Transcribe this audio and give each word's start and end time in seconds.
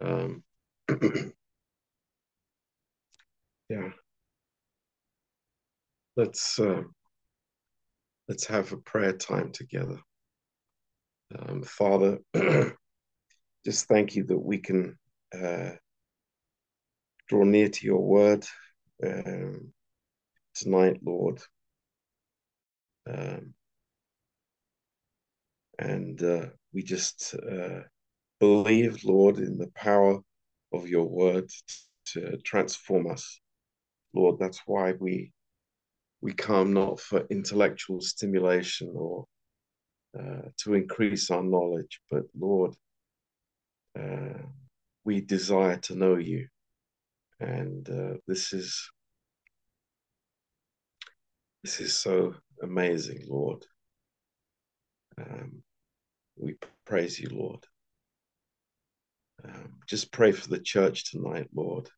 Um, 0.00 0.42
yeah. 3.68 3.90
Let's 6.16 6.58
uh, 6.58 6.82
let's 8.28 8.46
have 8.46 8.72
a 8.72 8.78
prayer 8.78 9.12
time 9.12 9.52
together. 9.52 9.98
Um, 11.38 11.62
Father, 11.62 12.18
just 13.64 13.86
thank 13.88 14.16
you 14.16 14.24
that 14.24 14.38
we 14.38 14.58
can 14.58 14.96
uh, 15.34 15.70
draw 17.28 17.44
near 17.44 17.68
to 17.68 17.86
your 17.86 18.00
word 18.00 18.46
um, 19.04 19.72
tonight, 20.54 21.00
Lord. 21.04 21.40
Um, 23.08 23.54
and 25.78 26.22
uh, 26.22 26.46
we 26.72 26.82
just 26.82 27.34
uh, 27.34 27.80
believe, 28.40 29.04
Lord, 29.04 29.38
in 29.38 29.58
the 29.58 29.70
power 29.74 30.20
of 30.72 30.88
your 30.88 31.04
word 31.04 31.50
to 32.12 32.36
transform 32.38 33.10
us. 33.10 33.40
Lord, 34.14 34.38
that's 34.38 34.60
why 34.66 34.92
we 34.92 35.32
we 36.20 36.32
come 36.32 36.72
not 36.72 36.98
for 36.98 37.26
intellectual 37.30 38.00
stimulation 38.00 38.92
or 38.96 39.26
uh, 40.18 40.48
to 40.58 40.74
increase 40.74 41.30
our 41.30 41.42
knowledge, 41.42 42.00
but 42.10 42.24
Lord, 42.38 42.74
uh, 43.98 44.42
we 45.04 45.20
desire 45.20 45.76
to 45.78 45.94
know 45.94 46.16
you. 46.16 46.48
And 47.38 47.88
uh, 47.88 48.14
this 48.26 48.52
is 48.52 48.90
this 51.62 51.80
is 51.80 51.98
so 51.98 52.34
amazing, 52.62 53.24
Lord. 53.28 53.64
Um, 55.18 55.62
we 56.36 56.56
praise 56.86 57.20
you, 57.20 57.28
Lord. 57.30 57.64
Um, 59.46 59.74
just 59.86 60.12
pray 60.12 60.32
for 60.32 60.48
the 60.48 60.58
church 60.58 61.10
tonight, 61.10 61.48
Lord. 61.54 61.88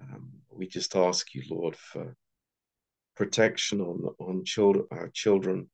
Um, 0.00 0.30
we 0.50 0.66
just 0.66 0.94
ask 0.96 1.34
you, 1.34 1.42
Lord, 1.50 1.76
for 1.76 2.14
protection 3.16 3.80
on 3.80 4.14
on 4.18 4.44
children, 4.44 4.86
our 4.90 5.08
children, 5.08 5.68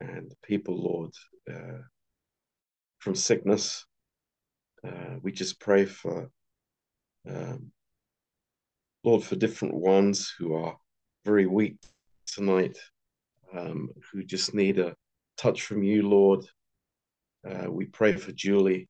and 0.00 0.32
people, 0.42 0.76
Lord, 0.76 1.12
uh, 1.50 1.82
from 2.98 3.14
sickness. 3.14 3.84
Uh, 4.86 5.16
we 5.22 5.32
just 5.32 5.60
pray 5.60 5.84
for, 5.86 6.28
um, 7.28 7.72
Lord, 9.04 9.22
for 9.22 9.36
different 9.36 9.74
ones 9.74 10.34
who 10.38 10.54
are 10.54 10.76
very 11.24 11.46
weak 11.46 11.76
tonight, 12.26 12.76
um, 13.56 13.90
who 14.10 14.24
just 14.24 14.54
need 14.54 14.78
a 14.78 14.94
touch 15.36 15.62
from 15.62 15.82
you, 15.82 16.08
Lord. 16.08 16.44
Uh, 17.48 17.70
we 17.70 17.86
pray 17.86 18.14
for 18.14 18.32
Julie. 18.32 18.88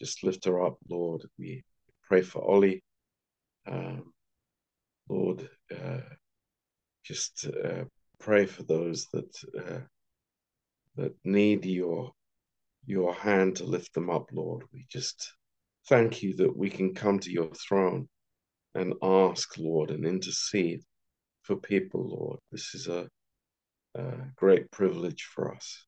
Just 0.00 0.24
lift 0.24 0.46
her 0.46 0.64
up, 0.64 0.78
Lord. 0.88 1.22
We 1.38 1.62
pray 2.08 2.22
for 2.22 2.42
Ollie. 2.42 2.82
Um, 3.66 4.12
Lord, 5.08 5.48
uh, 5.70 6.00
just 7.04 7.46
uh, 7.46 7.84
pray 8.18 8.46
for 8.46 8.62
those 8.62 9.06
that 9.12 9.36
uh, 9.58 9.80
that 10.96 11.14
need 11.24 11.66
your 11.66 12.12
your 12.86 13.12
hand 13.14 13.56
to 13.56 13.64
lift 13.64 13.92
them 13.94 14.08
up, 14.10 14.30
Lord. 14.32 14.62
We 14.72 14.86
just 14.90 15.34
thank 15.88 16.22
you 16.22 16.34
that 16.36 16.56
we 16.56 16.70
can 16.70 16.94
come 16.94 17.18
to 17.20 17.30
your 17.30 17.50
throne 17.54 18.08
and 18.74 18.94
ask, 19.02 19.58
Lord, 19.58 19.90
and 19.90 20.06
intercede 20.06 20.82
for 21.42 21.56
people, 21.56 22.08
Lord. 22.08 22.38
This 22.52 22.74
is 22.74 22.88
a, 22.88 23.08
a 23.96 24.12
great 24.36 24.70
privilege 24.70 25.28
for 25.34 25.54
us. 25.54 25.86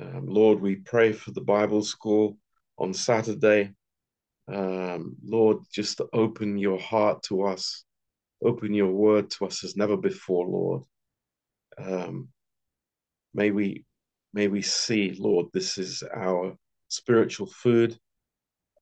Um, 0.00 0.26
Lord, 0.26 0.60
we 0.60 0.76
pray 0.76 1.12
for 1.12 1.32
the 1.32 1.42
Bible 1.42 1.82
school 1.82 2.36
on 2.78 2.94
Saturday. 2.94 3.72
Um, 4.52 5.16
Lord, 5.24 5.58
just 5.72 6.00
open 6.12 6.58
your 6.58 6.78
heart 6.78 7.22
to 7.24 7.44
us, 7.44 7.84
open 8.44 8.74
your 8.74 8.90
word 8.90 9.30
to 9.32 9.46
us 9.46 9.64
as 9.64 9.76
never 9.76 9.96
before, 9.96 10.46
Lord. 10.46 10.82
Um, 11.78 12.28
may 13.34 13.50
we 13.50 13.84
may 14.34 14.48
we 14.48 14.62
see, 14.62 15.16
Lord, 15.18 15.46
this 15.52 15.78
is 15.78 16.02
our 16.14 16.56
spiritual 16.88 17.46
food, 17.46 17.98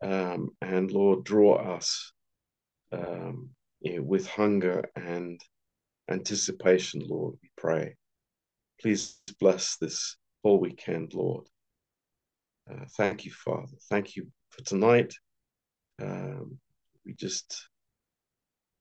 um, 0.02 0.50
and 0.62 0.90
Lord, 0.90 1.24
draw 1.24 1.76
us 1.76 2.12
um, 2.92 3.50
you 3.80 3.96
know, 3.96 4.02
with 4.02 4.26
hunger 4.26 4.84
and 4.96 5.40
anticipation, 6.10 7.02
Lord. 7.06 7.34
We 7.42 7.50
pray. 7.56 7.96
Please 8.80 9.20
bless 9.38 9.76
this 9.76 10.16
whole 10.42 10.58
weekend, 10.58 11.14
Lord. 11.14 11.46
Uh, 12.68 12.84
thank 12.96 13.24
you, 13.24 13.32
Father. 13.32 13.76
Thank 13.88 14.16
you 14.16 14.26
for 14.50 14.62
tonight. 14.64 15.14
Um, 16.00 16.58
we 17.04 17.14
just 17.14 17.68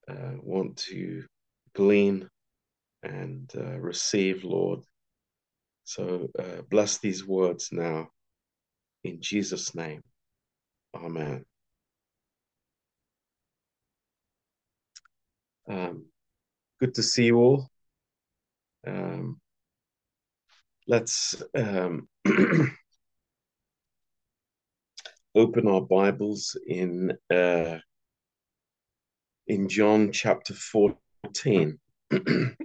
uh, 0.10 0.36
want 0.42 0.78
to 0.90 1.24
glean 1.76 2.28
and 3.04 3.52
uh, 3.56 3.80
receive, 3.80 4.44
Lord. 4.44 4.82
So 5.84 6.30
uh, 6.38 6.62
bless 6.70 6.98
these 7.00 7.26
words 7.26 7.70
now 7.72 8.10
in 9.04 9.22
Jesus' 9.22 9.74
name. 9.76 10.02
Amen. 10.96 11.46
Um, 15.68 16.06
good 16.80 16.96
to 16.96 17.04
see 17.04 17.26
you 17.26 17.38
all. 17.38 17.70
Um, 18.86 19.40
let's 20.88 21.42
um, 21.56 22.08
open 25.36 25.68
our 25.68 25.82
Bibles 25.82 26.58
in 26.68 27.18
uh, 27.30 27.78
in 29.48 29.68
John 29.70 30.12
chapter 30.12 30.54
14. 30.54 31.80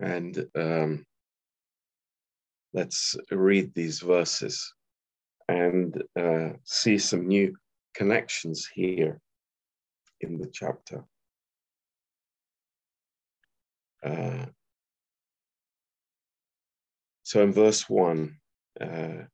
and 0.00 0.46
um, 0.54 1.04
let's 2.72 3.16
read 3.30 3.74
these 3.74 4.00
verses 4.00 4.74
and 5.48 6.02
uh, 6.18 6.50
see 6.64 6.98
some 6.98 7.26
new 7.28 7.54
connections 7.94 8.68
here 8.74 9.20
in 10.20 10.38
the 10.38 10.50
chapter. 10.52 11.04
Uh, 14.06 14.46
so 17.24 17.42
in 17.42 17.52
verse 17.52 17.88
1, 17.88 18.36
uh, 18.80 19.24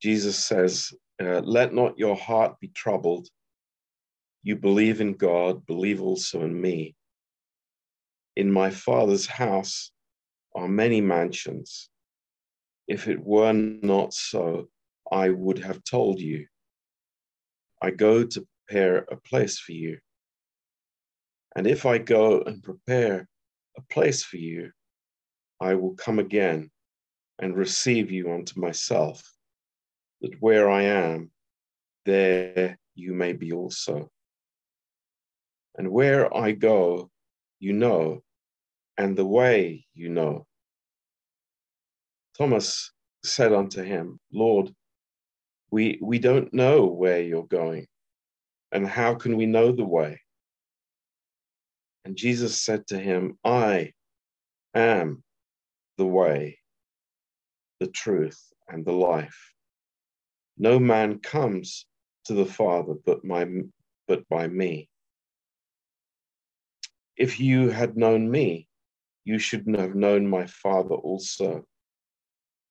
Jesus 0.00 0.38
says, 0.44 0.92
uh, 1.20 1.40
Let 1.40 1.74
not 1.74 1.98
your 1.98 2.16
heart 2.16 2.60
be 2.60 2.68
troubled. 2.68 3.28
You 4.42 4.56
believe 4.56 5.00
in 5.00 5.14
God, 5.14 5.66
believe 5.66 6.00
also 6.00 6.42
in 6.42 6.58
me. 6.58 6.94
In 8.36 8.50
my 8.50 8.70
Father's 8.70 9.26
house 9.26 9.90
are 10.54 10.68
many 10.68 11.00
mansions. 11.00 11.90
If 12.86 13.08
it 13.08 13.20
were 13.22 13.52
not 13.52 14.14
so, 14.14 14.68
I 15.10 15.30
would 15.30 15.58
have 15.58 15.82
told 15.82 16.20
you. 16.20 16.46
I 17.82 17.90
go 17.90 18.24
to 18.24 18.46
prepare 18.66 18.98
a 19.10 19.16
place 19.16 19.58
for 19.58 19.72
you. 19.72 19.98
And 21.56 21.66
if 21.66 21.86
I 21.86 21.98
go 21.98 22.40
and 22.42 22.62
prepare 22.62 23.28
a 23.76 23.82
place 23.82 24.22
for 24.22 24.36
you, 24.36 24.70
I 25.60 25.74
will 25.74 25.94
come 25.94 26.18
again 26.18 26.70
and 27.38 27.56
receive 27.56 28.10
you 28.10 28.32
unto 28.32 28.60
myself, 28.60 29.22
that 30.20 30.34
where 30.40 30.70
I 30.70 30.82
am, 30.82 31.30
there 32.04 32.78
you 32.94 33.14
may 33.14 33.32
be 33.32 33.52
also. 33.52 34.10
And 35.76 35.90
where 35.90 36.34
I 36.36 36.52
go, 36.52 37.10
you 37.58 37.72
know, 37.72 38.22
and 38.98 39.16
the 39.16 39.26
way 39.26 39.86
you 39.94 40.08
know. 40.10 40.46
Thomas 42.36 42.92
said 43.24 43.52
unto 43.52 43.82
him, 43.82 44.18
Lord, 44.32 44.74
we, 45.70 45.98
we 46.02 46.18
don't 46.18 46.52
know 46.52 46.86
where 46.86 47.22
you're 47.22 47.46
going, 47.46 47.86
and 48.72 48.86
how 48.86 49.14
can 49.14 49.36
we 49.36 49.46
know 49.46 49.72
the 49.72 49.84
way? 49.84 50.20
And 52.10 52.18
Jesus 52.18 52.60
said 52.60 52.88
to 52.88 52.98
him, 52.98 53.38
I 53.44 53.92
am 54.74 55.22
the 55.96 56.06
way, 56.06 56.58
the 57.78 57.86
truth, 57.86 58.52
and 58.68 58.84
the 58.84 58.90
life. 58.90 59.54
No 60.58 60.80
man 60.80 61.20
comes 61.20 61.86
to 62.24 62.34
the 62.34 62.46
Father 62.46 62.94
but, 63.06 63.24
my, 63.24 63.46
but 64.08 64.28
by 64.28 64.48
me. 64.48 64.88
If 67.16 67.38
you 67.38 67.68
had 67.68 67.96
known 67.96 68.28
me, 68.28 68.66
you 69.24 69.38
should 69.38 69.72
have 69.76 69.94
known 69.94 70.26
my 70.26 70.46
Father 70.46 70.96
also. 70.96 71.64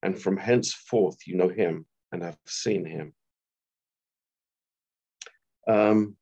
And 0.02 0.20
from 0.20 0.36
henceforth 0.36 1.16
you 1.26 1.36
know 1.38 1.48
him 1.48 1.86
and 2.12 2.22
have 2.22 2.36
seen 2.46 2.84
him. 2.84 3.14
Um, 5.66 6.18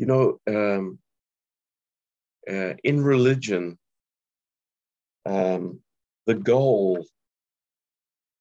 you 0.00 0.06
know, 0.06 0.40
um, 0.46 0.98
uh, 2.50 2.72
in 2.82 3.04
religion, 3.04 3.78
um, 5.26 5.80
the 6.24 6.34
goal 6.34 7.04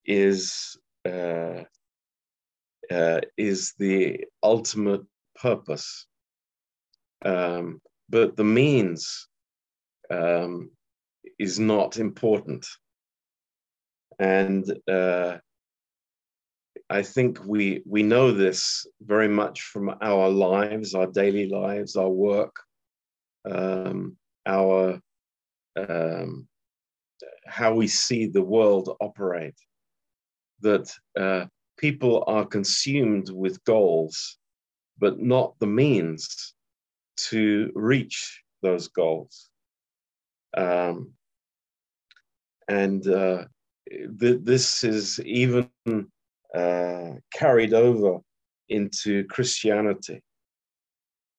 is 0.06 0.77
uh, 1.06 1.63
uh, 2.89 3.19
is 3.38 3.73
the 3.77 4.23
ultimate 4.41 5.01
purpose, 5.35 6.07
um, 7.25 7.81
but 8.07 8.38
the 8.38 8.45
means 8.45 9.27
um, 10.09 10.71
is 11.38 11.59
not 11.59 11.97
important. 11.97 12.65
And 14.17 14.63
uh, 14.89 15.39
I 16.89 17.03
think 17.03 17.45
we 17.45 17.83
we 17.86 18.01
know 18.01 18.31
this 18.31 18.88
very 19.01 19.27
much 19.27 19.62
from 19.62 19.95
our 20.01 20.27
lives, 20.30 20.95
our 20.95 21.06
daily 21.06 21.47
lives, 21.47 21.95
our 21.95 22.09
work, 22.09 22.56
um, 23.50 24.18
our 24.45 25.00
um, 25.75 26.47
how 27.45 27.74
we 27.75 27.88
see 27.88 28.25
the 28.25 28.41
world 28.41 28.95
operate. 29.00 29.56
That 30.62 30.91
uh, 31.18 31.45
people 31.77 32.24
are 32.27 32.45
consumed 32.45 33.30
with 33.30 33.63
goals, 33.63 34.38
but 34.97 35.19
not 35.19 35.57
the 35.59 35.68
means 35.68 36.53
to 37.30 37.71
reach 37.75 38.44
those 38.62 38.88
goals. 38.88 39.50
Um, 40.57 41.12
and 42.68 43.07
uh, 43.07 43.45
th- 43.89 44.41
this 44.44 44.83
is 44.83 45.19
even 45.21 45.69
uh, 46.56 47.12
carried 47.34 47.74
over 47.74 48.19
into 48.69 49.24
Christianity. 49.25 50.22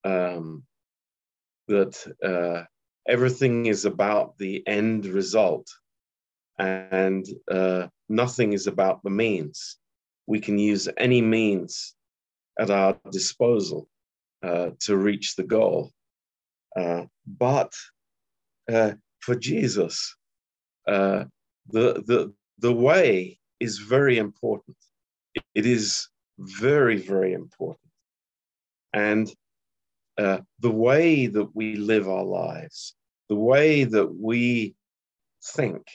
Um, 0.04 0.64
that 1.68 1.96
uh, 2.24 2.64
everything 3.08 3.66
is 3.66 3.84
about 3.84 4.36
the 4.38 4.66
end 4.66 5.06
result 5.06 5.66
and 6.58 7.26
uh, 7.50 7.86
nothing 8.08 8.52
is 8.52 8.66
about 8.66 9.02
the 9.02 9.10
means. 9.10 9.76
We 10.26 10.40
can 10.40 10.58
use 10.58 10.88
any 10.96 11.22
means 11.22 11.94
at 12.58 12.70
our 12.70 12.98
disposal 13.10 13.88
uh, 14.42 14.70
to 14.80 14.96
reach 14.96 15.36
the 15.36 15.44
goal. 15.44 15.92
Uh, 16.76 17.04
but 17.26 17.72
for 19.20 19.34
Jesus, 19.36 20.16
the, 20.86 21.28
the, 21.72 22.32
the 22.58 22.72
way 22.72 23.38
is 23.60 23.78
very 23.78 24.18
important. 24.18 24.76
It 25.54 25.66
is 25.66 26.08
very, 26.38 26.96
very 26.96 27.32
important. 27.32 27.90
And 28.92 29.32
uh, 30.18 30.38
the 30.58 30.70
way 30.70 31.26
that 31.26 31.54
we 31.54 31.76
live 31.76 32.08
our 32.08 32.24
lives, 32.24 32.94
the 33.28 33.36
way 33.36 33.84
that 33.84 34.12
we 34.14 34.74
think, 35.54 35.86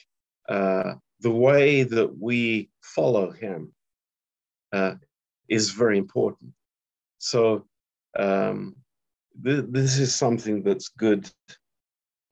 uh, 0.50 0.96
the 1.20 1.32
way 1.32 1.84
that 1.84 2.18
we 2.18 2.70
follow 2.82 3.32
Him 3.32 3.74
uh, 4.72 4.96
is 5.50 5.72
very 5.72 5.98
important. 5.98 6.54
So, 7.18 7.66
um, 8.18 8.76
th- 9.44 9.66
this 9.70 9.98
is 10.00 10.16
something 10.16 10.64
that's 10.64 10.90
good 10.90 11.30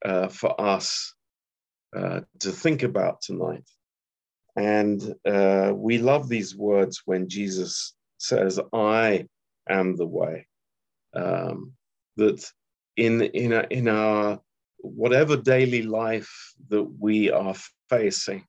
uh, 0.06 0.30
for 0.30 0.60
us 0.60 1.14
uh, 1.96 2.22
to 2.40 2.52
think 2.52 2.84
about 2.84 3.22
tonight. 3.22 3.68
And 4.56 5.16
uh, 5.26 5.72
we 5.76 5.98
love 5.98 6.30
these 6.30 6.56
words 6.56 7.02
when 7.06 7.28
Jesus 7.28 7.94
says, 8.18 8.60
I 8.72 9.28
am 9.68 9.96
the 9.96 10.06
way. 10.06 10.48
Um, 11.16 11.74
that 12.18 12.46
in, 12.96 13.22
in, 13.22 13.54
a, 13.54 13.66
in 13.70 13.88
our 13.88 14.40
whatever 14.78 15.38
daily 15.38 15.82
life 15.82 16.54
that 16.70 16.84
we 16.84 17.32
are 17.32 17.56
facing, 17.90 18.46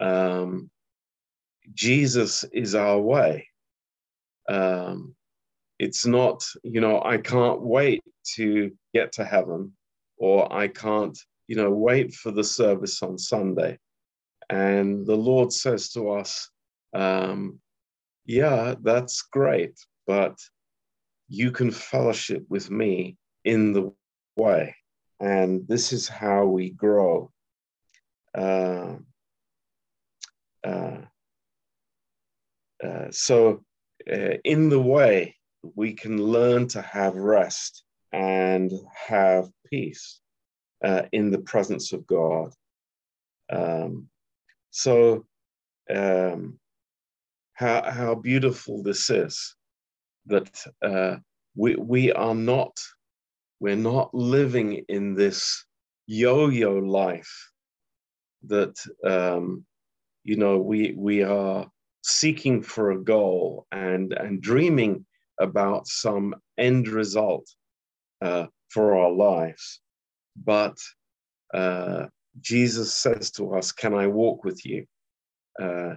um, 0.00 0.70
Jesus 1.74 2.44
is 2.52 2.74
our 2.74 2.98
way. 3.00 3.48
Um, 4.48 5.14
it's 5.78 6.06
not, 6.06 6.44
you 6.62 6.80
know, 6.80 7.02
I 7.02 7.18
can't 7.18 7.60
wait 7.60 8.02
to 8.36 8.72
get 8.94 9.12
to 9.12 9.24
heaven, 9.24 9.72
or 10.16 10.52
I 10.52 10.68
can't, 10.68 11.18
you 11.48 11.56
know, 11.56 11.70
wait 11.70 12.14
for 12.14 12.30
the 12.30 12.44
service 12.44 13.02
on 13.02 13.18
Sunday. 13.18 13.78
And 14.48 15.06
the 15.06 15.16
Lord 15.16 15.52
says 15.52 15.90
to 15.92 16.10
us, 16.10 16.50
um, 16.94 17.60
yeah, 18.24 18.74
that's 18.82 19.22
great, 19.22 19.78
but 20.06 20.38
you 21.28 21.50
can 21.50 21.70
fellowship 21.70 22.44
with 22.48 22.70
me 22.70 23.16
in 23.44 23.72
the 23.72 23.92
way. 24.36 24.74
And 25.20 25.66
this 25.66 25.92
is 25.92 26.08
how 26.08 26.46
we 26.46 26.70
grow. 26.70 27.30
Uh, 28.36 28.96
uh, 30.64 30.98
uh, 32.84 33.10
so, 33.10 33.64
uh, 34.12 34.36
in 34.44 34.68
the 34.68 34.80
way, 34.80 35.36
we 35.74 35.94
can 35.94 36.22
learn 36.22 36.68
to 36.68 36.82
have 36.82 37.16
rest 37.16 37.84
and 38.12 38.70
have 39.08 39.48
peace 39.70 40.20
uh, 40.84 41.02
in 41.12 41.30
the 41.30 41.38
presence 41.38 41.92
of 41.92 42.06
God. 42.06 42.52
Um, 43.50 44.08
so, 44.76 45.24
um, 45.88 46.58
how, 47.54 47.90
how 47.90 48.14
beautiful 48.14 48.82
this 48.82 49.08
is 49.08 49.56
that 50.26 50.50
uh, 50.82 51.16
we, 51.54 51.76
we 51.76 52.12
are 52.12 52.34
not, 52.34 52.76
we're 53.58 53.74
not 53.74 54.12
living 54.12 54.84
in 54.90 55.14
this 55.14 55.64
yo 56.06 56.48
yo 56.48 56.74
life 56.74 57.50
that, 58.48 58.76
um, 59.02 59.64
you 60.24 60.36
know, 60.36 60.58
we, 60.58 60.94
we 60.94 61.22
are 61.22 61.66
seeking 62.04 62.62
for 62.62 62.90
a 62.90 63.02
goal 63.02 63.66
and, 63.72 64.12
and 64.12 64.42
dreaming 64.42 65.06
about 65.40 65.86
some 65.86 66.34
end 66.58 66.88
result 66.88 67.46
uh, 68.20 68.44
for 68.68 68.94
our 68.98 69.10
lives. 69.10 69.80
But 70.44 70.76
uh, 71.54 72.08
Jesus 72.40 72.94
says 72.94 73.30
to 73.32 73.54
us, 73.54 73.72
Can 73.72 73.94
I 73.94 74.06
walk 74.06 74.44
with 74.44 74.64
you? 74.64 74.86
Uh, 75.60 75.94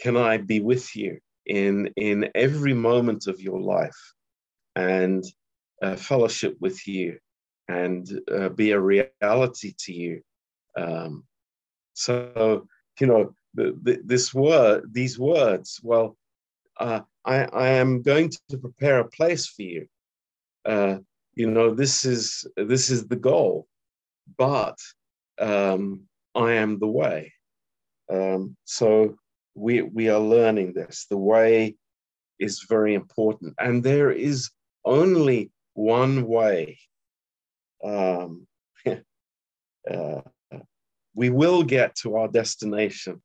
can 0.00 0.16
I 0.16 0.38
be 0.38 0.60
with 0.60 0.94
you 0.94 1.18
in, 1.46 1.92
in 1.96 2.30
every 2.34 2.74
moment 2.74 3.26
of 3.26 3.40
your 3.40 3.60
life 3.60 3.98
and 4.76 5.24
uh, 5.82 5.96
fellowship 5.96 6.56
with 6.60 6.86
you 6.86 7.18
and 7.68 8.08
uh, 8.32 8.48
be 8.48 8.72
a 8.72 8.80
reality 8.80 9.74
to 9.78 9.92
you? 9.92 10.22
Um, 10.76 11.24
so, 11.94 12.66
you 13.00 13.06
know, 13.06 13.34
the, 13.54 13.76
the, 13.82 14.00
this 14.04 14.32
word, 14.32 14.92
these 14.92 15.18
words, 15.18 15.80
well, 15.82 16.16
uh, 16.78 17.00
I, 17.24 17.44
I 17.44 17.68
am 17.70 18.02
going 18.02 18.30
to 18.50 18.58
prepare 18.58 19.00
a 19.00 19.08
place 19.08 19.46
for 19.48 19.62
you. 19.62 19.86
Uh, 20.64 20.98
you 21.34 21.50
know, 21.50 21.74
this 21.74 22.04
is 22.04 22.46
this 22.56 22.90
is 22.90 23.06
the 23.06 23.16
goal, 23.16 23.66
but 24.36 24.76
um, 25.40 26.02
I 26.34 26.52
am 26.54 26.78
the 26.78 26.86
way. 26.86 27.32
Um, 28.10 28.56
so 28.64 29.16
we 29.54 29.82
we 29.82 30.08
are 30.08 30.20
learning 30.20 30.72
this. 30.72 31.06
The 31.10 31.18
way 31.18 31.76
is 32.38 32.66
very 32.68 32.94
important, 32.94 33.54
and 33.58 33.82
there 33.82 34.10
is 34.10 34.50
only 34.84 35.50
one 35.74 36.26
way. 36.26 36.78
Um, 37.84 38.46
uh, 39.90 40.20
we 41.14 41.30
will 41.30 41.62
get 41.62 41.96
to 41.96 42.16
our 42.16 42.28
destination 42.28 43.20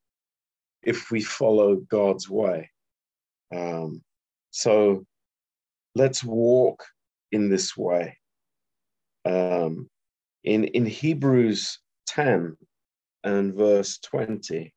if 0.82 1.12
we 1.12 1.22
follow 1.22 1.76
God's 1.76 2.30
way. 2.30 2.70
Um, 3.56 4.04
so 4.52 5.06
let's 5.96 6.24
walk 6.24 6.84
in 7.32 7.50
this 7.50 7.78
way. 7.78 8.18
Um, 9.26 9.90
in, 10.44 10.66
in 10.66 10.86
Hebrews 10.86 11.80
10 12.06 12.58
and 13.24 13.54
verse 13.54 14.00
20, 14.00 14.74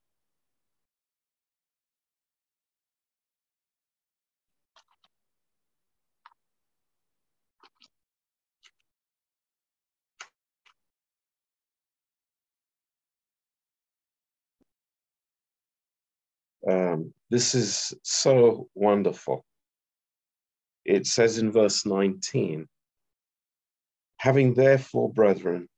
Um, 16.68 17.14
this 17.30 17.54
is 17.54 17.94
so 18.02 18.68
wonderful. 18.74 19.44
It 20.84 21.06
says 21.06 21.38
in 21.38 21.52
verse 21.52 21.86
19, 21.86 22.66
having 24.18 24.54
therefore, 24.54 25.12
brethren, 25.12 25.68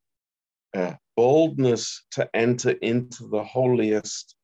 uh, 0.74 0.94
boldness 1.18 2.04
to 2.12 2.30
enter 2.32 2.70
into 2.80 3.26
the 3.26 3.42
holiest 3.42 4.36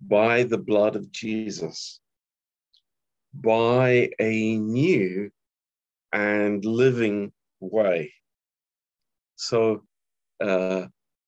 by 0.00 0.44
the 0.44 0.56
blood 0.56 0.96
of 0.96 1.12
Jesus, 1.12 2.00
by 3.34 4.08
a 4.18 4.56
new 4.56 5.30
and 6.14 6.64
living 6.64 7.30
way. 7.60 8.14
So, 9.34 9.82
uh, 10.40 10.86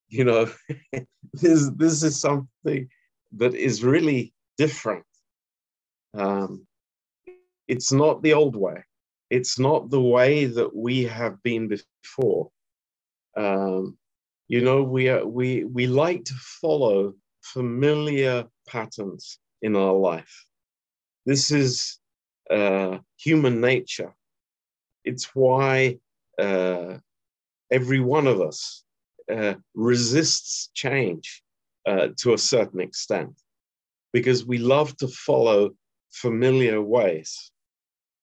you 0.08 0.24
know, 0.24 0.48
this 1.34 1.70
this 1.76 2.02
is 2.02 2.18
something 2.18 2.88
that 3.32 3.54
is 3.54 3.84
really 3.84 4.32
different. 4.56 5.04
Um, 6.14 6.66
it's 7.66 7.92
not 7.92 8.22
the 8.22 8.32
old 8.32 8.56
way. 8.56 8.82
It's 9.28 9.58
not 9.58 9.90
the 9.90 10.00
way 10.00 10.46
that 10.46 10.74
we 10.74 11.02
have 11.02 11.42
been 11.42 11.68
before. 11.68 12.48
Um, 13.36 13.98
you 14.48 14.62
know, 14.62 14.82
we 14.82 15.08
are, 15.08 15.26
we 15.26 15.64
we 15.64 15.86
like 15.86 16.24
to 16.24 16.34
follow 16.34 17.14
familiar 17.42 18.44
patterns 18.66 19.38
in 19.62 19.76
our 19.76 19.92
life. 19.92 20.44
This 21.26 21.50
is 21.50 21.98
uh, 22.50 22.98
human 23.18 23.60
nature. 23.60 24.14
It's 25.04 25.34
why 25.34 25.98
uh, 26.38 26.98
every 27.70 28.00
one 28.00 28.26
of 28.26 28.40
us 28.40 28.84
uh, 29.30 29.54
resists 29.74 30.70
change 30.74 31.42
uh, 31.86 32.08
to 32.18 32.32
a 32.32 32.38
certain 32.38 32.80
extent 32.80 33.38
because 34.12 34.46
we 34.46 34.58
love 34.58 34.96
to 34.96 35.08
follow 35.08 35.70
familiar 36.10 36.80
ways. 36.80 37.50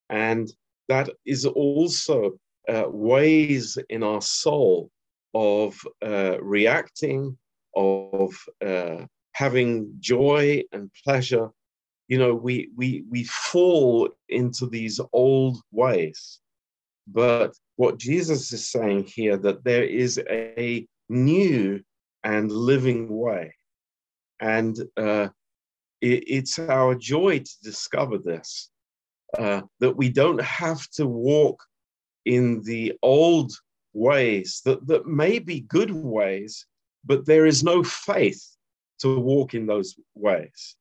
And 0.10 0.52
that 0.88 1.10
is 1.26 1.46
also 1.46 2.40
uh, 2.68 2.86
ways 2.88 3.78
in 3.90 4.02
our 4.02 4.22
soul 4.22 4.90
of 5.36 5.78
uh, 6.02 6.38
reacting, 6.42 7.38
of 7.76 8.34
uh, 8.66 9.06
having 9.34 9.94
joy 10.00 10.64
and 10.72 10.90
pleasure. 11.04 11.50
You 12.08 12.20
know, 12.20 12.34
we, 12.34 12.70
we, 12.78 13.04
we 13.10 13.26
fall 13.26 14.10
into 14.30 14.66
these 14.66 15.00
old 15.12 15.58
ways. 15.72 16.40
But 17.08 17.54
what 17.76 18.00
Jesus 18.00 18.52
is 18.54 18.72
saying 18.72 19.04
here, 19.04 19.38
that 19.38 19.64
there 19.66 19.84
is 19.84 20.20
a 20.30 20.88
new 21.10 21.82
and 22.24 22.52
living 22.52 23.10
way. 23.10 23.54
And 24.40 24.78
uh, 24.96 25.28
it, 26.02 26.24
it's 26.28 26.58
our 26.60 26.96
joy 26.96 27.40
to 27.40 27.52
discover 27.62 28.20
this, 28.20 28.70
uh, 29.38 29.62
that 29.82 29.98
we 29.98 30.10
don't 30.10 30.42
have 30.42 30.88
to 30.92 31.06
walk 31.08 31.62
in 32.24 32.62
the 32.64 32.94
old 33.02 33.52
ways 33.96 34.62
that, 34.66 34.86
that 34.88 35.08
may 35.08 35.40
be 35.40 35.62
good 35.62 35.92
ways, 35.92 36.66
but 37.06 37.26
there 37.26 37.46
is 37.46 37.64
no 37.64 37.84
faith 37.84 38.44
to 39.00 39.20
walk 39.20 39.54
in 39.54 39.66
those 39.66 39.96
ways. 40.14 40.76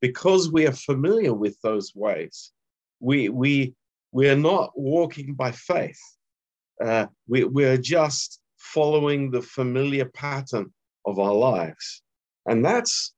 Because 0.00 0.52
we 0.52 0.66
are 0.66 0.72
familiar 0.72 1.32
with 1.32 1.58
those 1.62 1.92
ways, 1.94 2.52
we, 3.00 3.28
we, 3.28 3.74
we 4.12 4.28
are 4.28 4.36
not 4.36 4.72
walking 4.74 5.34
by 5.34 5.52
faith. 5.52 6.00
Uh, 6.84 7.06
we, 7.26 7.44
we're 7.44 7.78
just 7.78 8.40
following 8.58 9.30
the 9.30 9.42
familiar 9.42 10.04
pattern 10.04 10.72
of 11.06 11.18
our 11.18 11.34
lives. 11.34 12.02
And 12.46 12.64
that's 12.64 13.14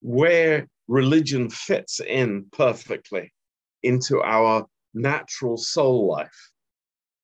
where 0.00 0.68
religion 0.88 1.50
fits 1.50 2.00
in 2.00 2.46
perfectly 2.52 3.32
into 3.82 4.20
our 4.22 4.66
natural 4.94 5.56
soul 5.56 6.06
life. 6.08 6.49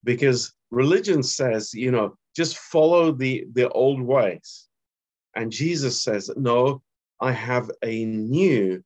Because 0.06 0.54
religion 0.70 1.22
says, 1.22 1.74
you 1.74 1.90
know, 1.90 2.16
just 2.34 2.56
follow 2.56 3.12
the, 3.12 3.44
the 3.52 3.68
old 3.70 4.00
ways. 4.00 4.68
And 5.34 5.52
Jesus 5.52 6.02
says, 6.02 6.30
no, 6.36 6.82
I 7.20 7.32
have 7.32 7.70
a 7.82 8.04
new 8.06 8.82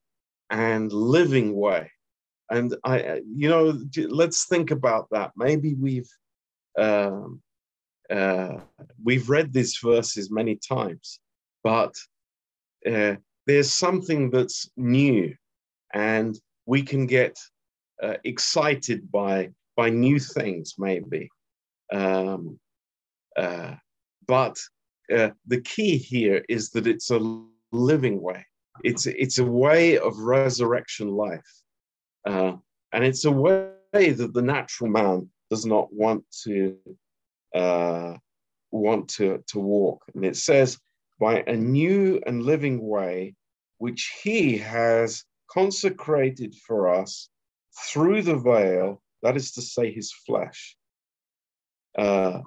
and 0.50 0.92
living 0.92 1.54
way. 1.54 1.92
And 2.50 2.74
I, 2.82 3.20
you 3.32 3.48
know, 3.48 3.78
let's 4.08 4.46
think 4.46 4.72
about 4.72 5.06
that. 5.12 5.30
Maybe 5.36 5.74
we've 5.74 6.10
um, 6.76 7.40
uh, 8.10 8.58
we've 9.04 9.30
read 9.30 9.52
these 9.52 9.78
verses 9.82 10.30
many 10.30 10.56
times, 10.56 11.20
but 11.62 11.94
uh, 12.90 13.14
there's 13.46 13.72
something 13.72 14.30
that's 14.30 14.68
new, 14.76 15.34
and 15.94 16.36
we 16.66 16.82
can 16.82 17.06
get 17.06 17.38
uh, 18.02 18.14
excited 18.24 19.10
by 19.12 19.50
by 19.80 19.88
new 19.88 20.18
things, 20.18 20.74
maybe. 20.78 21.22
Um, 22.00 22.60
uh, 23.44 23.74
but 24.26 24.56
uh, 25.16 25.30
the 25.52 25.62
key 25.72 25.96
here 25.96 26.44
is 26.48 26.70
that 26.72 26.86
it's 26.86 27.10
a 27.10 27.20
living 27.72 28.20
way. 28.20 28.40
It's 28.88 29.06
it's 29.24 29.38
a 29.38 29.52
way 29.66 29.84
of 30.06 30.12
resurrection 30.36 31.08
life, 31.26 31.52
uh, 32.30 32.52
and 32.92 33.02
it's 33.08 33.24
a 33.24 33.30
way 33.30 34.06
that 34.20 34.32
the 34.34 34.46
natural 34.56 34.90
man 35.00 35.16
does 35.52 35.64
not 35.66 35.86
want 36.02 36.22
to 36.44 36.76
uh, 37.62 38.12
want 38.70 39.08
to, 39.16 39.42
to 39.52 39.58
walk. 39.58 40.04
And 40.14 40.24
it 40.24 40.36
says, 40.36 40.78
by 41.18 41.34
a 41.46 41.56
new 41.56 42.20
and 42.26 42.42
living 42.42 42.78
way, 42.96 43.34
which 43.78 44.02
he 44.22 44.58
has 44.58 45.24
consecrated 45.50 46.54
for 46.66 46.80
us 47.00 47.28
through 47.88 48.22
the 48.22 48.36
veil, 48.36 49.02
that 49.22 49.36
is 49.36 49.52
to 49.52 49.62
say, 49.62 49.92
his 49.92 50.12
flesh. 50.12 50.76
Uh, 51.96 52.40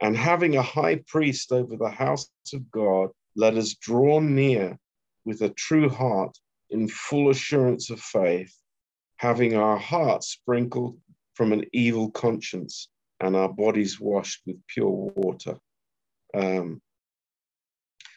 and 0.00 0.16
having 0.16 0.56
a 0.56 0.62
high 0.62 1.02
priest 1.06 1.52
over 1.52 1.76
the 1.76 1.90
house 1.90 2.28
of 2.52 2.70
God, 2.70 3.10
let 3.36 3.56
us 3.56 3.74
draw 3.74 4.20
near 4.20 4.78
with 5.24 5.42
a 5.42 5.50
true 5.50 5.88
heart 5.88 6.36
in 6.70 6.88
full 6.88 7.30
assurance 7.30 7.90
of 7.90 8.00
faith, 8.00 8.54
having 9.16 9.56
our 9.56 9.76
hearts 9.76 10.28
sprinkled 10.28 10.98
from 11.34 11.52
an 11.52 11.64
evil 11.72 12.10
conscience 12.10 12.88
and 13.20 13.34
our 13.36 13.48
bodies 13.48 14.00
washed 14.00 14.42
with 14.46 14.56
pure 14.68 14.90
water. 15.16 15.56
Um, 16.34 16.80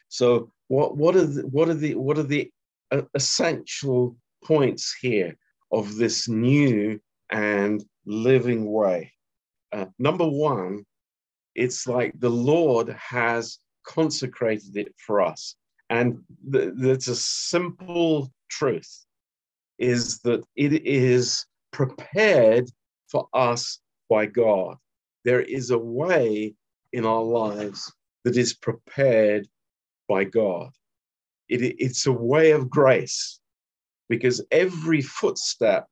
so 0.09 0.51
what 0.67 0.97
what 0.97 1.15
are 1.15 1.25
the, 1.25 1.41
what 1.47 1.69
are 1.69 1.73
the 1.73 1.95
what 1.95 2.17
are 2.17 2.23
the 2.23 2.51
uh, 2.91 3.03
essential 3.13 4.17
points 4.43 4.95
here 5.01 5.35
of 5.71 5.95
this 5.95 6.27
new 6.27 6.99
and 7.31 7.83
living 8.05 8.71
way? 8.71 9.13
Uh, 9.71 9.85
number 9.99 10.27
one, 10.27 10.85
it's 11.55 11.87
like 11.87 12.13
the 12.19 12.29
Lord 12.29 12.89
has 12.89 13.59
consecrated 13.85 14.77
it 14.77 14.93
for 15.05 15.21
us, 15.21 15.55
and 15.89 16.19
th- 16.51 16.73
that's 16.75 17.07
a 17.07 17.15
simple 17.15 18.31
truth: 18.49 19.05
is 19.79 20.19
that 20.19 20.43
it 20.55 20.85
is 20.85 21.45
prepared 21.71 22.69
for 23.09 23.27
us 23.33 23.79
by 24.09 24.25
God 24.25 24.77
there 25.23 25.41
is 25.41 25.69
a 25.69 25.77
way 25.77 26.55
in 26.93 27.05
our 27.05 27.23
lives 27.23 27.91
that 28.23 28.37
is 28.37 28.53
prepared 28.53 29.47
by 30.07 30.23
God. 30.23 30.71
It, 31.49 31.61
it's 31.79 32.05
a 32.05 32.11
way 32.11 32.51
of 32.51 32.69
grace 32.69 33.39
because 34.09 34.43
every 34.51 35.01
footstep 35.01 35.87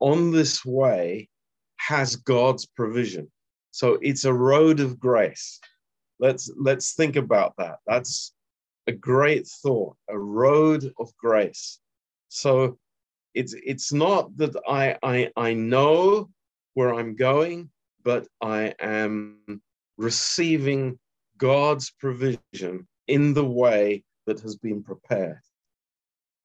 on 0.00 0.32
this 0.32 0.64
way 0.64 1.28
has 1.78 2.16
God's 2.16 2.66
provision. 2.66 3.30
So 3.70 3.98
it's 4.02 4.24
a 4.24 4.32
road 4.32 4.80
of 4.80 4.98
grace. 4.98 5.60
Let's 6.18 6.50
let's 6.58 6.94
think 6.94 7.16
about 7.16 7.54
that. 7.58 7.78
That's 7.86 8.32
a 8.86 8.92
great 8.92 9.46
thought, 9.46 9.96
a 10.08 10.18
road 10.18 10.92
of 10.98 11.14
grace. 11.18 11.78
So 12.28 12.78
it's 13.34 13.54
it's 13.64 13.92
not 13.92 14.34
that 14.38 14.56
I 14.66 14.96
I 15.02 15.30
I 15.36 15.54
know 15.54 16.30
where 16.74 16.94
I'm 16.94 17.16
going 17.16 17.70
but 18.06 18.28
I 18.40 18.72
am 18.78 19.60
receiving 19.98 20.96
God's 21.38 21.90
provision 21.90 22.86
in 23.08 23.34
the 23.34 23.44
way 23.44 24.04
that 24.26 24.38
has 24.42 24.54
been 24.54 24.84
prepared. 24.84 25.40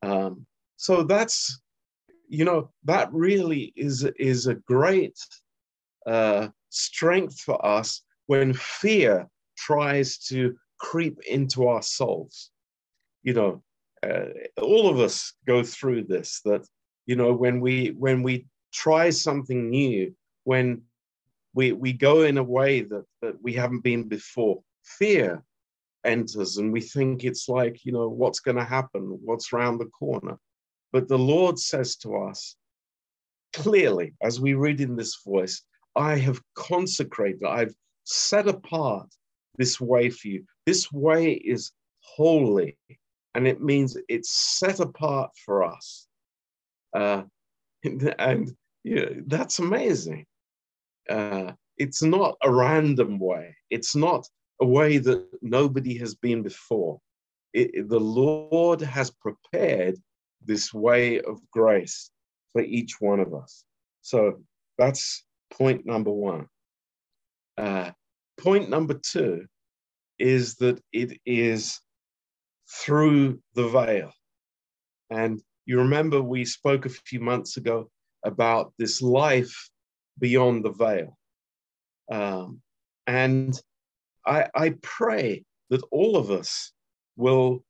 Um, 0.02 0.48
so 0.78 1.04
that's, 1.04 1.62
you 2.32 2.46
know, 2.46 2.72
that 2.86 3.12
really 3.12 3.74
is, 3.76 4.06
is 4.18 4.48
a 4.48 4.56
great 4.56 5.20
uh, 6.08 6.48
strength 6.70 7.42
for 7.42 7.64
us 7.66 8.04
when 8.28 8.54
fear 8.54 9.28
tries 9.58 10.18
to 10.18 10.56
creep 10.80 11.20
into 11.30 11.68
our 11.68 11.82
souls. 11.82 12.52
You 13.24 13.34
know, 13.34 13.64
uh, 14.02 14.62
all 14.62 14.90
of 14.90 15.00
us 15.02 15.34
go 15.46 15.62
through 15.62 16.06
this 16.06 16.40
that, 16.46 16.66
you 17.06 17.18
know, 17.18 17.34
when 17.34 17.60
we 17.60 17.90
when 17.98 18.24
we 18.24 18.48
try 18.72 19.10
something 19.10 19.70
new, 19.70 20.16
when 20.46 20.84
we, 21.54 21.74
we 21.74 21.92
go 21.92 22.22
in 22.22 22.38
a 22.38 22.44
way 22.44 22.82
that, 22.82 23.04
that 23.22 23.44
we 23.44 23.52
haven't 23.54 23.84
been 23.84 24.08
before. 24.08 24.64
Fear 24.86 25.44
enters 26.06 26.56
and 26.58 26.72
we 26.72 26.80
think 26.80 27.26
it's 27.26 27.50
like, 27.50 27.84
you 27.84 27.92
know, 27.92 28.08
what's 28.08 28.40
going 28.40 28.58
to 28.58 28.64
happen? 28.64 29.20
What's 29.22 29.52
around 29.52 29.80
the 29.80 29.86
corner? 29.88 30.38
But 30.92 31.08
the 31.08 31.18
Lord 31.18 31.58
says 31.58 31.96
to 31.98 32.18
us 32.18 32.56
clearly, 33.54 34.14
as 34.22 34.40
we 34.40 34.54
read 34.54 34.82
in 34.82 34.96
this 34.96 35.22
voice, 35.26 35.64
I 35.96 36.16
have 36.18 36.42
consecrated, 36.56 37.44
I've 37.44 37.74
set 38.04 38.48
apart 38.48 39.08
this 39.58 39.80
way 39.80 40.10
for 40.10 40.28
you. 40.28 40.46
This 40.66 40.92
way 40.92 41.34
is 41.34 41.72
holy, 42.02 42.78
and 43.36 43.48
it 43.48 43.62
means 43.62 43.98
it's 44.08 44.32
set 44.60 44.80
apart 44.80 45.32
for 45.46 45.64
us. 45.64 46.08
Uh, 46.96 47.24
and, 48.20 48.52
you 48.84 48.96
know, 48.96 49.16
that's 49.28 49.60
amazing 49.60 50.26
uh, 51.10 51.52
it's 51.78 52.02
not 52.02 52.38
a 52.44 52.52
random 52.52 53.20
way. 53.20 53.56
It's 53.70 53.96
not 53.96 54.28
a 54.62 54.66
way 54.66 54.98
that 55.00 55.26
nobody 55.42 55.98
has 55.98 56.16
been 56.16 56.44
before. 56.44 57.00
It, 57.54 57.90
the 57.90 58.00
Lord 58.00 58.82
has 58.82 59.12
prepared 59.12 59.98
this 60.46 60.74
way 60.74 61.22
of 61.22 61.40
grace 61.52 62.12
for 62.54 62.62
each 62.62 63.00
one 63.00 63.20
of 63.20 63.34
us. 63.34 63.64
So 64.02 64.42
that's 64.78 65.24
point 65.52 65.86
number 65.86 66.12
one. 66.12 66.48
Uh, 67.58 67.92
point 68.40 68.70
number 68.70 68.96
two 68.96 69.46
is 70.18 70.56
that 70.56 70.82
it 70.92 71.20
is 71.26 71.80
through 72.70 73.40
the 73.54 73.68
veil. 73.68 74.12
And 75.10 75.42
you 75.66 75.80
remember 75.80 76.22
we 76.22 76.46
spoke 76.46 76.86
a 76.86 76.90
few 76.90 77.20
months 77.20 77.58
ago 77.58 77.90
about 78.26 78.74
this 78.78 79.02
life 79.02 79.70
beyond 80.20 80.64
the 80.64 80.72
veil. 80.72 81.18
Um, 82.12 82.62
and 83.08 83.60
I, 84.26 84.48
I, 84.54 84.76
pray 84.82 85.46
that 85.70 85.82
all 85.92 86.18
of 86.18 86.30
us 86.30 86.72
will, 87.16 87.64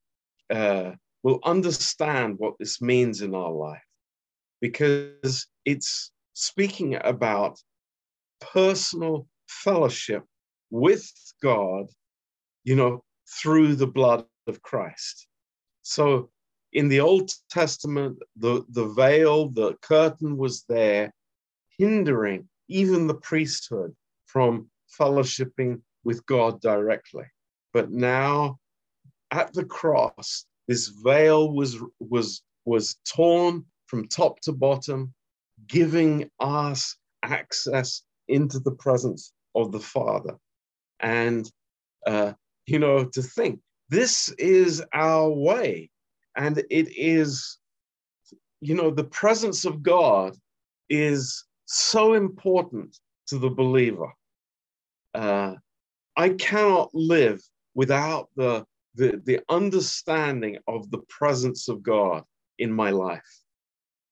uh, 0.49 0.91
will 1.23 1.39
understand 1.43 2.35
what 2.37 2.55
this 2.59 2.81
means 2.81 3.21
in 3.21 3.35
our 3.35 3.51
life 3.51 3.83
because 4.59 5.47
it's 5.65 6.11
speaking 6.33 6.97
about 7.03 7.59
personal 8.39 9.27
fellowship 9.47 10.23
with 10.69 11.11
God, 11.41 11.87
you 12.63 12.75
know, 12.75 13.03
through 13.41 13.75
the 13.75 13.87
blood 13.87 14.25
of 14.47 14.61
Christ. 14.61 15.27
So 15.81 16.29
in 16.73 16.87
the 16.87 17.01
Old 17.01 17.31
Testament, 17.49 18.19
the, 18.37 18.63
the 18.69 18.87
veil, 18.87 19.49
the 19.49 19.73
curtain 19.81 20.37
was 20.37 20.63
there, 20.69 21.13
hindering 21.77 22.47
even 22.67 23.07
the 23.07 23.15
priesthood 23.15 23.93
from 24.25 24.69
fellowshipping 24.99 25.81
with 26.03 26.25
God 26.25 26.61
directly. 26.61 27.25
But 27.73 27.91
now 27.91 28.59
at 29.31 29.53
the 29.53 29.65
cross, 29.65 30.45
this 30.71 30.87
veil 30.87 31.51
was, 31.51 31.77
was, 31.99 32.43
was 32.63 32.95
torn 33.05 33.65
from 33.87 34.07
top 34.07 34.39
to 34.39 34.53
bottom, 34.53 35.13
giving 35.67 36.29
us 36.39 36.95
access 37.23 38.03
into 38.29 38.57
the 38.57 38.71
presence 38.71 39.33
of 39.53 39.73
the 39.73 39.81
Father. 39.81 40.37
And, 41.01 41.51
uh, 42.07 42.31
you 42.67 42.79
know, 42.79 43.03
to 43.03 43.21
think 43.21 43.59
this 43.89 44.29
is 44.39 44.81
our 44.93 45.29
way. 45.29 45.89
And 46.37 46.59
it 46.69 46.87
is, 46.95 47.57
you 48.61 48.73
know, 48.73 48.91
the 48.91 49.03
presence 49.03 49.65
of 49.65 49.83
God 49.83 50.37
is 50.89 51.43
so 51.65 52.13
important 52.13 52.97
to 53.27 53.37
the 53.37 53.49
believer. 53.49 54.13
Uh, 55.13 55.55
I 56.15 56.29
cannot 56.29 56.95
live 56.95 57.41
without 57.75 58.29
the, 58.37 58.65
the, 58.95 59.21
the 59.25 59.39
understanding 59.50 60.57
of 60.67 60.89
the 60.91 61.01
presence 61.10 61.69
of 61.69 61.81
God 61.83 62.24
in 62.60 62.71
my 62.71 62.91
life. 62.91 63.21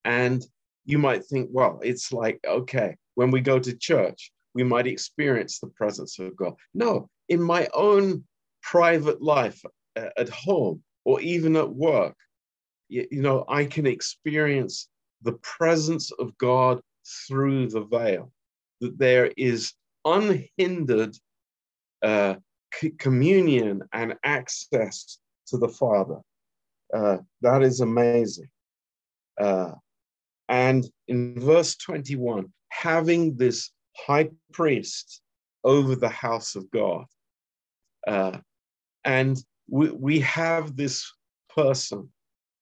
And 0.06 0.44
you 0.86 0.98
might 0.98 1.26
think, 1.26 1.50
well, 1.52 1.80
it's 1.84 2.12
like, 2.12 2.40
okay, 2.48 2.96
when 3.16 3.32
we 3.32 3.42
go 3.42 3.60
to 3.60 3.78
church, 3.78 4.32
we 4.54 4.64
might 4.64 4.88
experience 4.88 5.60
the 5.60 5.68
presence 5.68 6.18
of 6.20 6.36
God. 6.36 6.56
No, 6.74 7.10
in 7.28 7.42
my 7.42 7.68
own 7.74 8.24
private 8.62 9.22
life 9.22 9.62
uh, 9.96 10.10
at 10.18 10.30
home 10.30 10.84
or 11.06 11.22
even 11.22 11.56
at 11.56 11.70
work, 11.70 12.16
you, 12.88 13.08
you 13.12 13.22
know, 13.22 13.46
I 13.48 13.66
can 13.66 13.86
experience 13.86 14.90
the 15.22 15.34
presence 15.34 16.12
of 16.12 16.38
God 16.38 16.82
through 17.28 17.68
the 17.68 17.82
veil, 17.82 18.32
that 18.82 18.98
there 18.98 19.32
is 19.38 19.74
unhindered 20.06 21.16
uh, 22.02 22.36
c- 22.74 22.92
communion 22.92 23.84
and 23.94 24.16
access 24.24 25.20
to 25.48 25.58
the 25.58 25.70
Father. 25.70 26.20
Uh, 26.94 27.18
that 27.42 27.62
is 27.64 27.82
amazing. 27.82 28.50
Uh, 29.40 29.72
and 30.48 30.90
in 31.08 31.40
verse 31.40 31.76
21, 31.76 32.52
having 32.70 33.38
this 33.38 33.72
high 33.96 34.30
priest 34.52 35.22
over 35.64 35.96
the 35.96 36.10
house 36.10 36.56
of 36.56 36.70
God. 36.72 37.06
Uh, 38.08 38.38
and 39.04 39.38
we, 39.70 39.92
we 39.92 40.20
have 40.22 40.76
this 40.76 41.12
person 41.54 42.10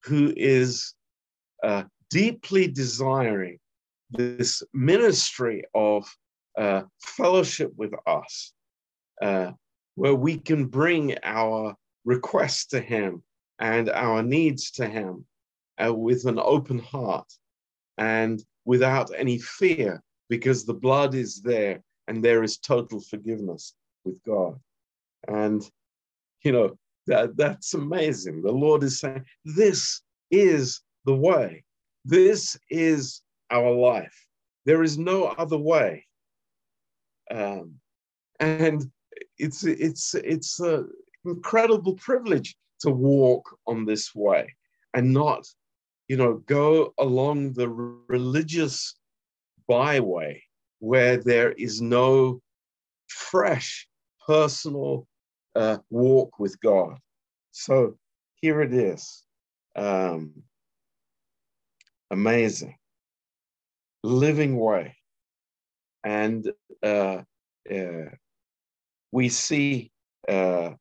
who 0.04 0.34
is 0.36 0.94
uh, 1.64 1.84
deeply 2.10 2.68
desiring 2.68 3.60
this 4.12 4.64
ministry 4.74 5.64
of 5.74 6.08
uh, 6.58 6.84
fellowship 7.02 7.72
with 7.76 7.92
us, 8.06 8.54
uh, 9.22 9.52
where 9.98 10.14
we 10.14 10.38
can 10.38 10.66
bring 10.66 11.16
our 11.24 11.76
requests 12.06 12.68
to 12.68 12.80
Him 12.80 13.24
and 13.58 13.90
our 13.90 14.22
needs 14.22 14.70
to 14.74 14.88
Him 14.88 15.26
uh, 15.84 15.92
with 15.92 16.26
an 16.26 16.38
open 16.38 16.78
heart 16.78 17.26
and 17.98 18.44
without 18.64 19.10
any 19.18 19.40
fear, 19.40 20.04
because 20.30 20.66
the 20.66 20.74
blood 20.74 21.16
is 21.16 21.42
there 21.42 21.82
and 22.08 22.24
there 22.24 22.44
is 22.44 22.60
total 22.60 23.02
forgiveness 23.02 23.74
with 24.06 24.24
God. 24.24 24.60
And, 25.28 25.68
you 26.44 26.52
know, 26.52 26.78
that, 27.08 27.36
that's 27.36 27.74
amazing. 27.74 28.44
The 28.44 28.52
Lord 28.52 28.84
is 28.84 29.00
saying, 29.00 29.26
This 29.46 30.04
is 30.30 30.80
the 31.06 31.16
way, 31.16 31.64
this 32.06 32.56
is 32.70 33.24
our 33.50 33.72
life. 33.72 34.28
There 34.66 34.84
is 34.84 35.00
no 35.00 35.26
other 35.26 35.58
way. 35.58 36.06
Um, 37.32 37.80
and 38.40 38.92
it's 39.40 39.64
it's 39.64 40.16
it's 40.16 40.60
an 40.60 40.90
incredible 41.26 41.94
privilege 41.96 42.56
to 42.80 42.90
walk 42.90 43.58
on 43.66 43.86
this 43.86 44.14
way 44.14 44.56
and 44.94 45.14
not 45.14 45.48
you 46.08 46.16
know, 46.16 46.36
go 46.46 46.94
along 46.98 47.54
the 47.54 47.68
religious 47.70 48.96
byway 49.68 50.42
where 50.80 51.18
there 51.18 51.52
is 51.52 51.82
no 51.82 52.42
fresh 53.08 53.88
personal 54.26 55.08
uh, 55.56 55.78
walk 55.90 56.40
with 56.40 56.60
God. 56.62 56.98
So 57.52 57.98
here 58.36 58.62
it 58.62 58.74
is. 58.74 59.24
Um, 59.76 60.32
amazing. 62.12 62.76
Living 64.04 64.58
way. 64.58 64.96
And 66.04 66.50
uh, 66.84 67.24
uh, 67.70 68.10
we 69.12 69.30
see 69.30 69.92
uh, 70.28 70.72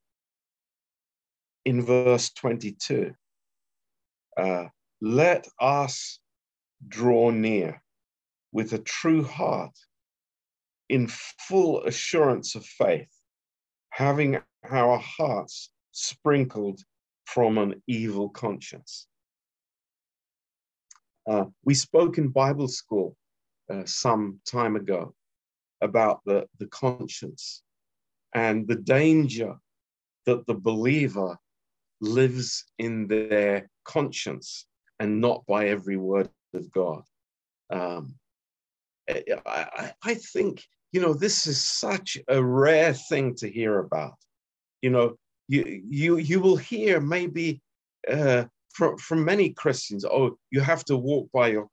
in 1.65 1.83
verse 1.83 2.31
22 2.31 3.13
uh, 4.37 4.65
let 5.01 5.47
us 5.61 6.19
draw 6.89 7.31
near 7.31 7.83
with 8.53 8.73
a 8.73 8.79
true 8.79 9.23
heart 9.23 9.77
in 10.89 11.09
full 11.09 11.85
assurance 11.85 12.55
of 12.55 12.65
faith, 12.65 13.11
having 13.91 14.39
our 14.71 14.99
hearts 14.99 15.71
sprinkled 15.93 16.81
from 17.25 17.59
an 17.59 17.83
evil 17.87 18.29
conscience. 18.29 19.09
Uh, 21.29 21.47
we 21.65 21.75
spoke 21.75 22.19
in 22.19 22.29
Bible 22.29 22.69
school 22.69 23.17
uh, 23.69 23.83
some 23.85 24.41
time 24.47 24.77
ago 24.77 25.13
about 25.83 26.21
the, 26.25 26.47
the 26.59 26.67
conscience 26.67 27.63
and 28.37 28.69
the 28.69 28.77
danger 28.77 29.57
that 30.27 30.47
the 30.47 30.55
believer 30.55 31.37
lives 32.03 32.67
in 32.79 33.09
their 33.09 33.69
conscience 33.85 34.67
and 35.01 35.21
not 35.21 35.45
by 35.47 35.69
every 35.69 35.97
word 35.97 36.29
of 36.55 36.71
God. 36.71 37.03
Um, 37.71 38.15
I, 39.09 39.93
I 40.03 40.15
think, 40.15 40.63
you 40.93 41.01
know, 41.01 41.15
this 41.15 41.47
is 41.47 41.67
such 41.67 42.19
a 42.29 42.43
rare 42.43 42.93
thing 42.93 43.35
to 43.37 43.49
hear 43.49 43.79
about. 43.79 44.19
You 44.83 44.91
know, 44.91 45.17
you, 45.49 45.83
you, 45.89 46.19
you 46.19 46.39
will 46.41 46.57
hear 46.57 47.01
maybe 47.01 47.63
uh, 48.11 48.45
from, 48.75 48.99
from 48.99 49.25
many 49.25 49.51
Christians, 49.51 50.05
oh, 50.05 50.37
you 50.51 50.61
have 50.61 50.85
to 50.85 50.97
walk 50.99 51.31
by 51.33 51.49
your 51.49 51.69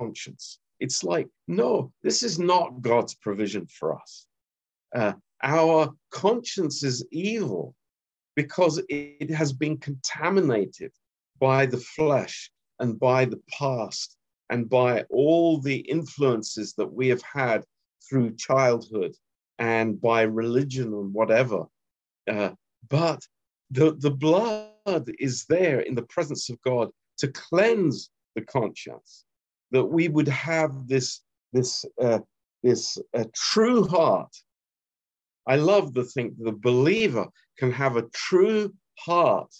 conscience. 0.00 0.58
It's 0.80 1.04
like, 1.04 1.28
no, 1.48 1.92
this 2.02 2.22
is 2.22 2.38
not 2.38 2.80
God's 2.80 3.14
provision 3.14 3.66
for 3.66 4.00
us. 4.00 4.26
Uh, 4.94 5.12
our 5.42 5.92
conscience 6.10 6.82
is 6.82 7.06
evil 7.10 7.74
because 8.36 8.80
it 8.88 9.30
has 9.30 9.52
been 9.52 9.76
contaminated 9.78 10.92
by 11.40 11.66
the 11.66 11.78
flesh 11.78 12.50
and 12.78 12.98
by 12.98 13.24
the 13.24 13.40
past 13.58 14.16
and 14.50 14.68
by 14.68 15.04
all 15.10 15.60
the 15.60 15.78
influences 15.78 16.74
that 16.74 16.92
we 16.92 17.08
have 17.08 17.22
had 17.22 17.64
through 18.08 18.34
childhood 18.36 19.14
and 19.58 20.00
by 20.00 20.22
religion 20.22 20.86
and 20.86 21.12
whatever. 21.12 21.66
Uh, 22.30 22.50
but 22.88 23.20
the, 23.70 23.96
the 23.98 24.10
blood 24.10 25.10
is 25.18 25.44
there 25.48 25.80
in 25.80 25.94
the 25.94 26.02
presence 26.02 26.48
of 26.48 26.60
God 26.62 26.90
to 27.18 27.28
cleanse 27.28 28.10
the 28.34 28.42
conscience, 28.42 29.24
that 29.72 29.84
we 29.84 30.08
would 30.08 30.28
have 30.28 30.86
this, 30.86 31.20
this 31.52 31.84
uh, 32.00 32.20
this 32.62 32.98
a 33.14 33.24
true 33.34 33.86
heart. 33.86 34.34
I 35.48 35.56
love 35.56 35.94
to 35.94 36.04
think 36.04 36.34
the 36.38 36.52
believer 36.52 37.26
can 37.58 37.72
have 37.72 37.96
a 37.96 38.08
true 38.14 38.74
heart 38.98 39.52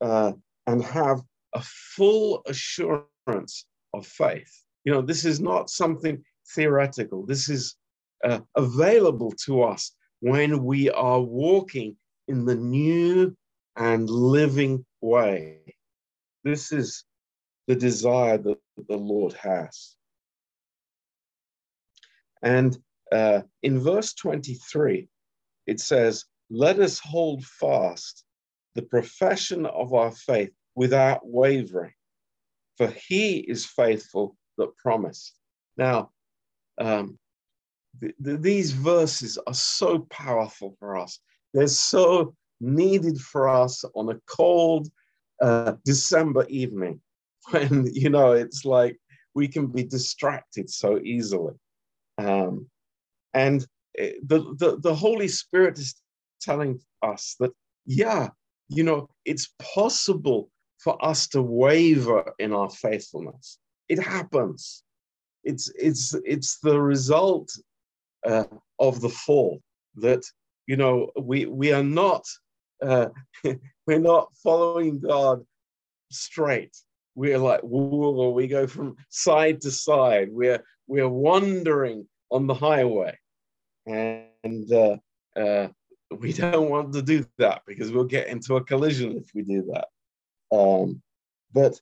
uh, 0.00 0.32
and 0.66 0.82
have 0.82 1.20
a 1.54 1.62
full 1.62 2.42
assurance 2.46 3.66
of 3.94 4.06
faith. 4.06 4.52
You 4.84 4.92
know, 4.92 5.02
this 5.02 5.24
is 5.24 5.40
not 5.40 5.70
something 5.70 6.24
theoretical. 6.54 7.24
This 7.24 7.48
is 7.48 7.76
uh, 8.24 8.40
available 8.56 9.32
to 9.46 9.62
us 9.62 9.94
when 10.20 10.64
we 10.64 10.90
are 10.90 11.20
walking 11.20 11.96
in 12.26 12.44
the 12.44 12.56
new 12.56 13.36
and 13.76 14.10
living 14.10 14.84
way. 15.00 15.60
This 16.42 16.72
is 16.72 17.04
the 17.68 17.76
desire 17.76 18.38
that 18.38 18.58
the 18.88 18.96
Lord 18.96 19.34
has. 19.34 19.94
And 22.42 22.76
uh, 23.12 23.42
in 23.62 23.78
verse 23.78 24.14
23, 24.14 25.08
it 25.66 25.80
says, 25.80 26.24
Let 26.50 26.78
us 26.78 26.98
hold 26.98 27.44
fast 27.44 28.24
the 28.74 28.82
profession 28.82 29.66
of 29.66 29.92
our 29.92 30.10
faith 30.10 30.50
without 30.74 31.20
wavering, 31.24 31.92
for 32.76 32.88
he 32.88 33.38
is 33.38 33.66
faithful 33.66 34.36
that 34.58 34.76
promised. 34.76 35.38
Now, 35.76 36.10
um, 36.78 37.18
th- 38.00 38.14
th- 38.24 38.40
these 38.40 38.72
verses 38.72 39.38
are 39.46 39.54
so 39.54 40.00
powerful 40.10 40.74
for 40.78 40.96
us. 40.96 41.20
They're 41.52 41.66
so 41.66 42.34
needed 42.60 43.20
for 43.20 43.48
us 43.48 43.84
on 43.94 44.08
a 44.10 44.20
cold 44.26 44.88
uh, 45.42 45.74
December 45.84 46.46
evening 46.48 47.00
when, 47.50 47.88
you 47.92 48.10
know, 48.10 48.32
it's 48.32 48.64
like 48.64 48.98
we 49.34 49.48
can 49.48 49.66
be 49.66 49.82
distracted 49.82 50.70
so 50.70 50.98
easily. 50.98 51.54
Um, 52.18 52.68
and 53.34 53.66
the, 53.94 54.54
the, 54.58 54.78
the 54.80 54.94
Holy 54.94 55.28
Spirit 55.28 55.78
is 55.78 55.94
telling 56.40 56.80
us 57.02 57.36
that, 57.40 57.52
yeah, 57.86 58.28
you 58.68 58.82
know, 58.82 59.08
it's 59.24 59.54
possible 59.74 60.50
for 60.78 61.02
us 61.04 61.28
to 61.28 61.42
waver 61.42 62.32
in 62.38 62.52
our 62.52 62.70
faithfulness. 62.70 63.58
It 63.88 63.98
happens. 63.98 64.82
It's, 65.44 65.70
it's, 65.78 66.14
it's 66.24 66.58
the 66.60 66.80
result 66.80 67.50
uh, 68.26 68.44
of 68.78 69.00
the 69.00 69.08
fall 69.08 69.60
that, 69.96 70.24
you 70.66 70.76
know, 70.76 71.10
we, 71.20 71.46
we 71.46 71.72
are 71.72 71.82
not, 71.82 72.24
uh, 72.82 73.08
we're 73.86 73.98
not 73.98 74.28
following 74.42 75.00
God 75.00 75.44
straight. 76.10 76.76
We're 77.14 77.38
like, 77.38 77.60
whoa, 77.60 78.30
we 78.30 78.46
go 78.46 78.66
from 78.66 78.96
side 79.10 79.60
to 79.62 79.70
side. 79.70 80.28
We're, 80.30 80.64
we're 80.86 81.08
wandering 81.08 82.06
on 82.30 82.46
the 82.46 82.54
highway. 82.54 83.16
And 83.86 84.72
uh, 84.72 84.96
uh, 85.36 85.68
we 86.18 86.32
don't 86.32 86.70
want 86.70 86.92
to 86.92 87.02
do 87.02 87.24
that 87.38 87.62
because 87.66 87.90
we'll 87.90 88.04
get 88.04 88.28
into 88.28 88.56
a 88.56 88.64
collision 88.64 89.16
if 89.16 89.30
we 89.34 89.42
do 89.42 89.62
that. 89.72 89.88
Um, 90.56 91.02
but 91.52 91.80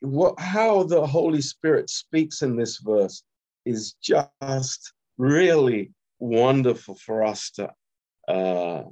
what, 0.00 0.38
how 0.38 0.84
the 0.84 1.06
Holy 1.06 1.40
Spirit 1.40 1.90
speaks 1.90 2.42
in 2.42 2.56
this 2.56 2.78
verse 2.78 3.22
is 3.64 3.94
just 4.02 4.92
really 5.18 5.92
wonderful 6.18 6.94
for 6.94 7.24
us 7.24 7.50
to 7.50 7.70
uh, 8.28 8.84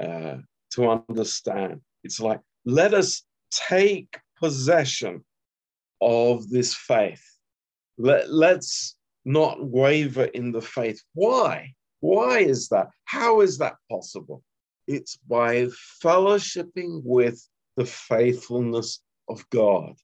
uh, 0.00 0.36
to 0.70 0.88
understand. 0.88 1.80
It's 2.04 2.20
like 2.20 2.40
let 2.64 2.94
us 2.94 3.24
take 3.50 4.18
possession 4.38 5.24
of 6.00 6.48
this 6.48 6.74
faith. 6.74 7.22
Let, 7.98 8.30
let's 8.30 8.96
not 9.26 9.58
waver 9.60 10.24
in 10.24 10.52
the 10.52 10.62
faith. 10.62 11.02
Why? 11.12 11.74
Why 12.00 12.38
is 12.38 12.68
that? 12.68 12.88
How 13.04 13.40
is 13.40 13.58
that 13.58 13.74
possible? 13.90 14.42
It's 14.86 15.16
by 15.28 15.66
fellowshipping 16.02 17.02
with 17.04 17.46
the 17.76 17.84
faithfulness 17.84 19.02
of 19.28 19.44
God. 19.50 19.94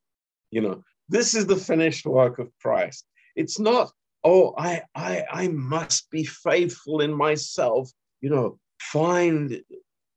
You 0.50 0.62
know, 0.62 0.84
this 1.08 1.34
is 1.34 1.46
the 1.46 1.56
finished 1.56 2.04
work 2.04 2.40
of 2.40 2.50
Christ. 2.60 3.06
It's 3.36 3.60
not, 3.60 3.92
oh, 4.24 4.54
I, 4.58 4.82
I, 4.94 5.24
I 5.30 5.48
must 5.48 6.10
be 6.10 6.24
faithful 6.24 7.00
in 7.00 7.14
myself. 7.14 7.90
You 8.20 8.30
know, 8.30 8.58
find 8.80 9.62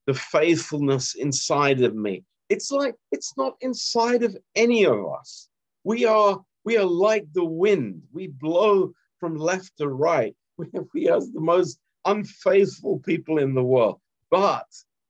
the 0.08 0.14
faithfulness 0.16 1.14
inside 1.16 1.82
of 1.82 1.96
me. 1.96 2.24
It's 2.50 2.72
like 2.72 2.96
it's 3.12 3.38
not 3.38 3.54
inside 3.62 4.24
of 4.24 4.36
any 4.56 4.86
of 4.86 5.06
us. 5.20 5.48
We 5.84 6.06
are 6.06 6.42
we 6.66 6.78
are 6.78 6.86
like 6.86 7.32
the 7.32 7.46
wind. 7.46 8.02
We 8.12 8.28
blow 8.28 8.94
from 9.20 9.38
left 9.38 9.78
to 9.78 9.88
right. 9.88 10.36
We, 10.58 10.68
we 10.94 11.10
are 11.10 11.20
the 11.20 11.42
most 11.42 11.80
unfaithful 12.06 13.00
people 13.00 13.40
in 13.40 13.54
the 13.54 13.64
world, 13.64 14.00
but 14.32 14.68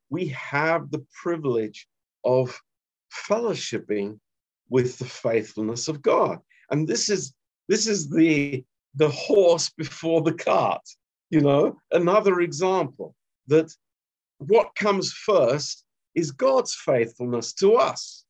we 0.10 0.30
have 0.30 0.90
the 0.90 1.06
privilege 1.22 1.88
of 2.24 2.60
fellowshipping 3.30 4.20
with 4.70 4.98
the 4.98 5.06
faithfulness 5.06 5.88
of 5.88 6.02
God. 6.02 6.40
And 6.72 6.88
this 6.88 7.10
is 7.10 7.36
this 7.68 7.86
is 7.86 8.10
the 8.10 8.64
the 8.96 9.10
horse 9.10 9.70
before 9.70 10.22
the 10.22 10.34
cart. 10.34 10.82
You 11.30 11.42
know, 11.42 11.78
another 11.92 12.40
example 12.40 13.16
that 13.46 13.72
what 14.40 14.74
comes 14.76 15.14
first 15.14 15.86
is 16.16 16.32
God's 16.32 16.74
faithfulness 16.74 17.54
to 17.54 17.76
us. 17.76 18.26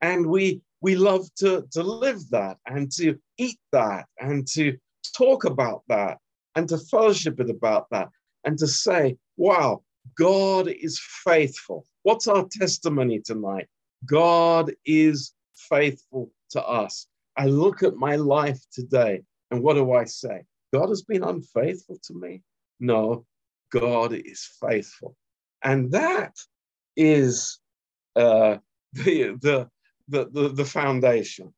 And 0.00 0.26
we 0.26 0.60
we 0.84 0.96
love 0.96 1.26
to, 1.34 1.64
to 1.72 1.82
live 1.82 2.28
that 2.28 2.58
and 2.66 2.92
to 2.92 3.18
eat 3.38 3.58
that 3.72 4.04
and 4.20 4.46
to 4.46 4.76
talk 5.16 5.44
about 5.46 5.80
that 5.88 6.18
and 6.56 6.68
to 6.68 6.76
fellowship 6.76 7.40
it 7.40 7.48
about 7.48 7.86
that 7.90 8.10
and 8.44 8.58
to 8.58 8.66
say, 8.66 9.16
wow, 9.38 9.82
God 10.18 10.68
is 10.68 11.00
faithful. 11.24 11.86
What's 12.02 12.28
our 12.28 12.46
testimony 12.52 13.22
tonight? 13.24 13.66
God 14.04 14.72
is 14.84 15.32
faithful 15.70 16.30
to 16.50 16.62
us. 16.62 17.06
I 17.34 17.46
look 17.46 17.82
at 17.82 17.96
my 17.96 18.16
life 18.16 18.60
today 18.70 19.22
and 19.50 19.62
what 19.62 19.76
do 19.76 19.92
I 19.92 20.04
say? 20.04 20.42
God 20.74 20.90
has 20.90 21.00
been 21.00 21.24
unfaithful 21.24 21.96
to 22.08 22.12
me? 22.12 22.42
No, 22.78 23.24
God 23.72 24.12
is 24.12 24.46
faithful. 24.60 25.16
And 25.62 25.92
that 25.92 26.34
is 26.94 27.58
uh, 28.16 28.58
the, 28.92 29.38
the, 29.40 29.70
the, 30.08 30.28
the, 30.30 30.48
the 30.48 30.64
foundation. 30.64 31.52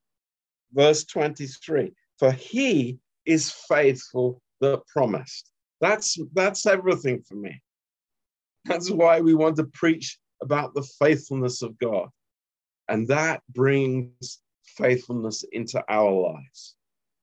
Verse 0.72 1.04
23 1.04 1.92
For 2.18 2.32
he 2.32 2.98
is 3.24 3.50
faithful 3.68 4.40
that 4.60 4.86
promised. 4.86 5.50
That's, 5.80 6.18
that's 6.32 6.66
everything 6.66 7.22
for 7.22 7.34
me. 7.34 7.60
That's 8.64 8.90
why 8.90 9.20
we 9.20 9.34
want 9.34 9.56
to 9.56 9.64
preach 9.64 10.18
about 10.42 10.74
the 10.74 10.86
faithfulness 10.98 11.62
of 11.62 11.78
God. 11.78 12.08
And 12.88 13.06
that 13.08 13.42
brings 13.50 14.40
faithfulness 14.76 15.44
into 15.52 15.82
our 15.88 16.10
lives. 16.10 16.76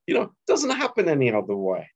You 0.07 0.15
know, 0.15 0.31
doesn't 0.47 0.69
happen 0.69 1.07
any 1.07 1.31
other 1.31 1.55
way. 1.55 1.89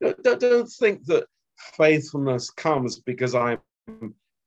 Don't, 0.00 0.40
don't 0.40 0.68
think 0.68 1.04
that 1.06 1.26
faithfulness 1.58 2.50
comes 2.50 2.98
because 3.00 3.34
I'm, 3.34 3.58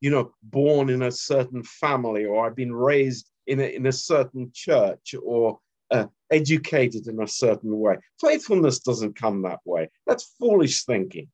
you 0.02 0.10
know, 0.10 0.32
born 0.44 0.90
in 0.90 1.04
a 1.04 1.12
certain 1.12 1.64
family 1.64 2.26
or 2.26 2.46
I've 2.46 2.56
been 2.56 2.74
raised 2.74 3.30
in 3.50 3.60
a, 3.60 3.64
in 3.64 3.88
a 3.88 3.92
certain 3.92 4.52
church 4.54 5.16
or 5.22 5.60
uh, 5.92 6.06
educated 6.32 7.08
in 7.08 7.22
a 7.22 7.28
certain 7.28 7.78
way. 7.78 7.98
Faithfulness 8.22 8.80
doesn't 8.80 9.16
come 9.16 9.42
that 9.42 9.60
way. 9.66 9.90
That's 10.06 10.36
foolish 10.40 10.86
thinking. 10.86 11.28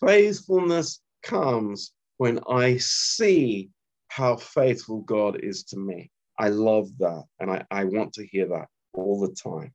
Faithfulness 0.00 1.00
comes 1.22 1.92
when 2.16 2.40
I 2.48 2.78
see 2.78 3.68
how 4.08 4.36
faithful 4.36 5.02
God 5.02 5.40
is 5.42 5.62
to 5.64 5.76
me. 5.76 6.10
I 6.38 6.48
love 6.48 6.88
that. 6.98 7.24
And 7.38 7.50
I, 7.50 7.64
I 7.70 7.84
want 7.84 8.14
to 8.14 8.26
hear 8.26 8.48
that 8.48 8.68
all 8.94 9.20
the 9.20 9.34
time. 9.34 9.72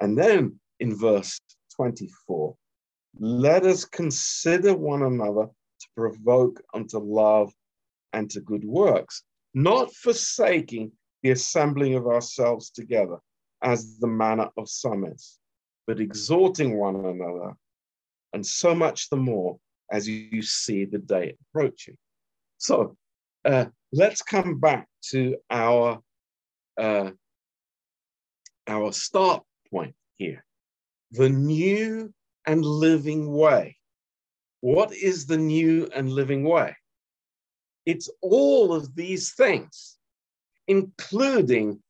And 0.00 0.16
then 0.18 0.60
in 0.78 0.94
verse 0.96 1.40
24, 1.76 2.54
let 3.18 3.64
us 3.64 3.84
consider 3.86 4.74
one 4.74 5.02
another 5.02 5.46
to 5.46 5.88
provoke 5.96 6.60
unto 6.74 6.98
love 6.98 7.52
and 8.12 8.30
to 8.30 8.40
good 8.40 8.64
works, 8.64 9.22
not 9.54 9.92
forsaking 9.94 10.92
the 11.22 11.30
assembling 11.30 11.94
of 11.94 12.06
ourselves 12.06 12.70
together, 12.70 13.18
as 13.62 13.98
the 13.98 14.06
manner 14.06 14.48
of 14.56 14.68
some 14.68 15.04
is, 15.04 15.38
but 15.86 16.00
exhorting 16.00 16.78
one 16.78 16.96
another, 16.96 17.54
and 18.32 18.44
so 18.44 18.74
much 18.74 19.08
the 19.10 19.16
more 19.16 19.58
as 19.90 20.08
you 20.08 20.42
see 20.42 20.84
the 20.84 20.98
day 20.98 21.36
approaching. 21.48 21.96
So 22.58 22.96
uh, 23.44 23.66
let's 23.92 24.22
come 24.22 24.58
back 24.58 24.88
to 25.10 25.36
our 25.50 26.00
uh, 26.80 27.10
our 28.66 28.92
start 28.92 29.42
point 29.70 29.94
here, 30.16 30.44
the 31.10 31.28
new 31.28 32.12
and 32.46 32.64
living 32.64 33.32
way. 33.32 33.76
What 34.60 34.92
is 34.94 35.26
the 35.26 35.36
new 35.36 35.88
and 35.94 36.10
living 36.10 36.44
way? 36.44 36.76
It's 37.86 38.08
all 38.20 38.72
of 38.72 38.94
these 38.94 39.34
things 39.34 39.98
including 40.68 41.80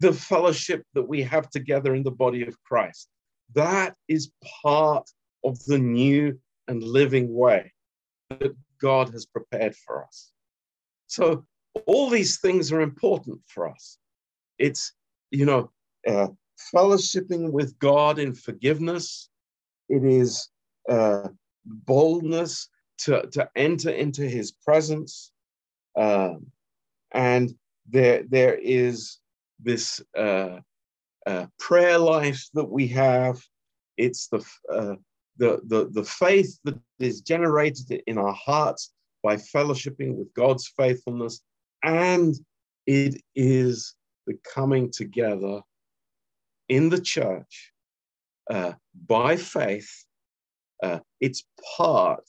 the 0.00 0.12
fellowship 0.12 0.84
that 0.94 1.02
we 1.02 1.22
have 1.22 1.48
together 1.50 1.94
in 1.94 2.02
the 2.02 2.10
body 2.10 2.42
of 2.46 2.62
Christ, 2.64 3.08
that 3.54 3.94
is 4.08 4.32
part 4.62 5.08
of 5.44 5.62
the 5.64 5.78
new 5.78 6.38
and 6.68 6.82
living 6.82 7.32
way 7.32 7.72
that 8.30 8.56
God 8.80 9.10
has 9.10 9.26
prepared 9.26 9.76
for 9.76 10.04
us. 10.04 10.32
So, 11.06 11.44
all 11.86 12.10
these 12.10 12.40
things 12.40 12.72
are 12.72 12.80
important 12.80 13.40
for 13.46 13.68
us. 13.68 13.98
It's, 14.58 14.92
you 15.30 15.46
know, 15.46 15.70
uh, 16.06 16.28
fellowshipping 16.74 17.50
with 17.50 17.78
God 17.78 18.18
in 18.18 18.34
forgiveness, 18.34 19.30
it 19.88 20.04
is 20.04 20.48
uh, 20.88 21.28
boldness 21.64 22.68
to, 23.04 23.26
to 23.32 23.48
enter 23.56 23.90
into 23.90 24.28
his 24.28 24.52
presence. 24.52 25.32
Um, 25.96 26.46
and 27.12 27.54
there, 27.88 28.22
there 28.28 28.54
is 28.54 29.18
this 29.60 30.00
uh, 30.16 30.58
uh, 31.26 31.46
prayer 31.58 31.98
life 31.98 32.48
that 32.54 32.70
we 32.70 32.86
have. 32.88 33.40
It's 33.96 34.28
the, 34.28 34.44
uh, 34.72 34.96
the, 35.36 35.60
the, 35.66 35.88
the 35.92 36.04
faith 36.04 36.58
that 36.64 36.78
is 36.98 37.20
generated 37.20 38.02
in 38.06 38.18
our 38.18 38.34
hearts 38.34 38.92
by 39.22 39.36
fellowshipping 39.36 40.16
with 40.16 40.32
God's 40.34 40.72
faithfulness. 40.76 41.42
And 41.82 42.34
it 42.86 43.20
is 43.34 43.94
the 44.26 44.38
coming 44.54 44.90
together 44.90 45.60
in 46.68 46.88
the 46.88 47.00
church 47.00 47.72
uh, 48.50 48.72
by 49.06 49.36
faith. 49.36 50.04
Uh, 50.82 50.98
it's 51.20 51.44
part 51.76 52.24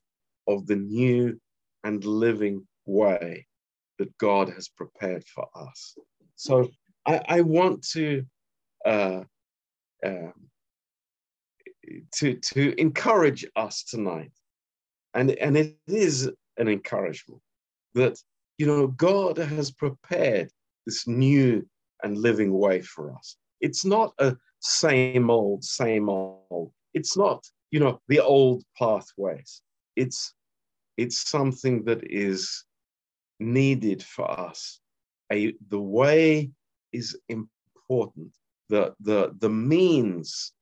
of 0.47 0.67
the 0.67 0.75
new 0.75 1.39
and 1.83 2.03
living 2.03 2.65
way 2.85 3.45
that 3.99 4.17
God 4.17 4.49
has 4.49 4.67
prepared 4.67 5.23
for 5.25 5.47
us. 5.55 5.95
So 6.35 6.69
I, 7.05 7.21
I 7.27 7.41
want 7.41 7.87
to 7.89 8.25
uh, 8.85 9.23
um, 10.05 10.33
to 12.15 12.35
to 12.35 12.79
encourage 12.79 13.45
us 13.55 13.83
tonight, 13.83 14.31
and 15.13 15.31
and 15.31 15.57
it 15.57 15.77
is 15.87 16.29
an 16.57 16.67
encouragement 16.67 17.41
that 17.93 18.17
you 18.57 18.65
know 18.65 18.87
God 18.87 19.37
has 19.37 19.71
prepared 19.71 20.49
this 20.85 21.07
new 21.07 21.65
and 22.03 22.17
living 22.17 22.53
way 22.53 22.81
for 22.81 23.13
us. 23.15 23.37
It's 23.61 23.85
not 23.85 24.13
a 24.19 24.35
same 24.59 25.29
old, 25.29 25.63
same 25.63 26.09
old. 26.09 26.71
It's 26.93 27.17
not 27.17 27.45
you 27.71 27.79
know 27.79 28.01
the 28.07 28.19
old 28.19 28.63
pathways. 28.77 29.61
It's 29.95 30.33
it's 30.97 31.29
something 31.29 31.83
that 31.85 32.01
is 32.03 32.65
needed 33.39 34.03
for 34.03 34.29
us. 34.29 34.79
A, 35.31 35.53
the 35.69 35.79
way 35.79 36.51
is 36.91 37.17
important 37.29 38.31
the, 38.73 38.93
the, 39.01 39.35
the 39.39 39.49
means, 39.49 40.53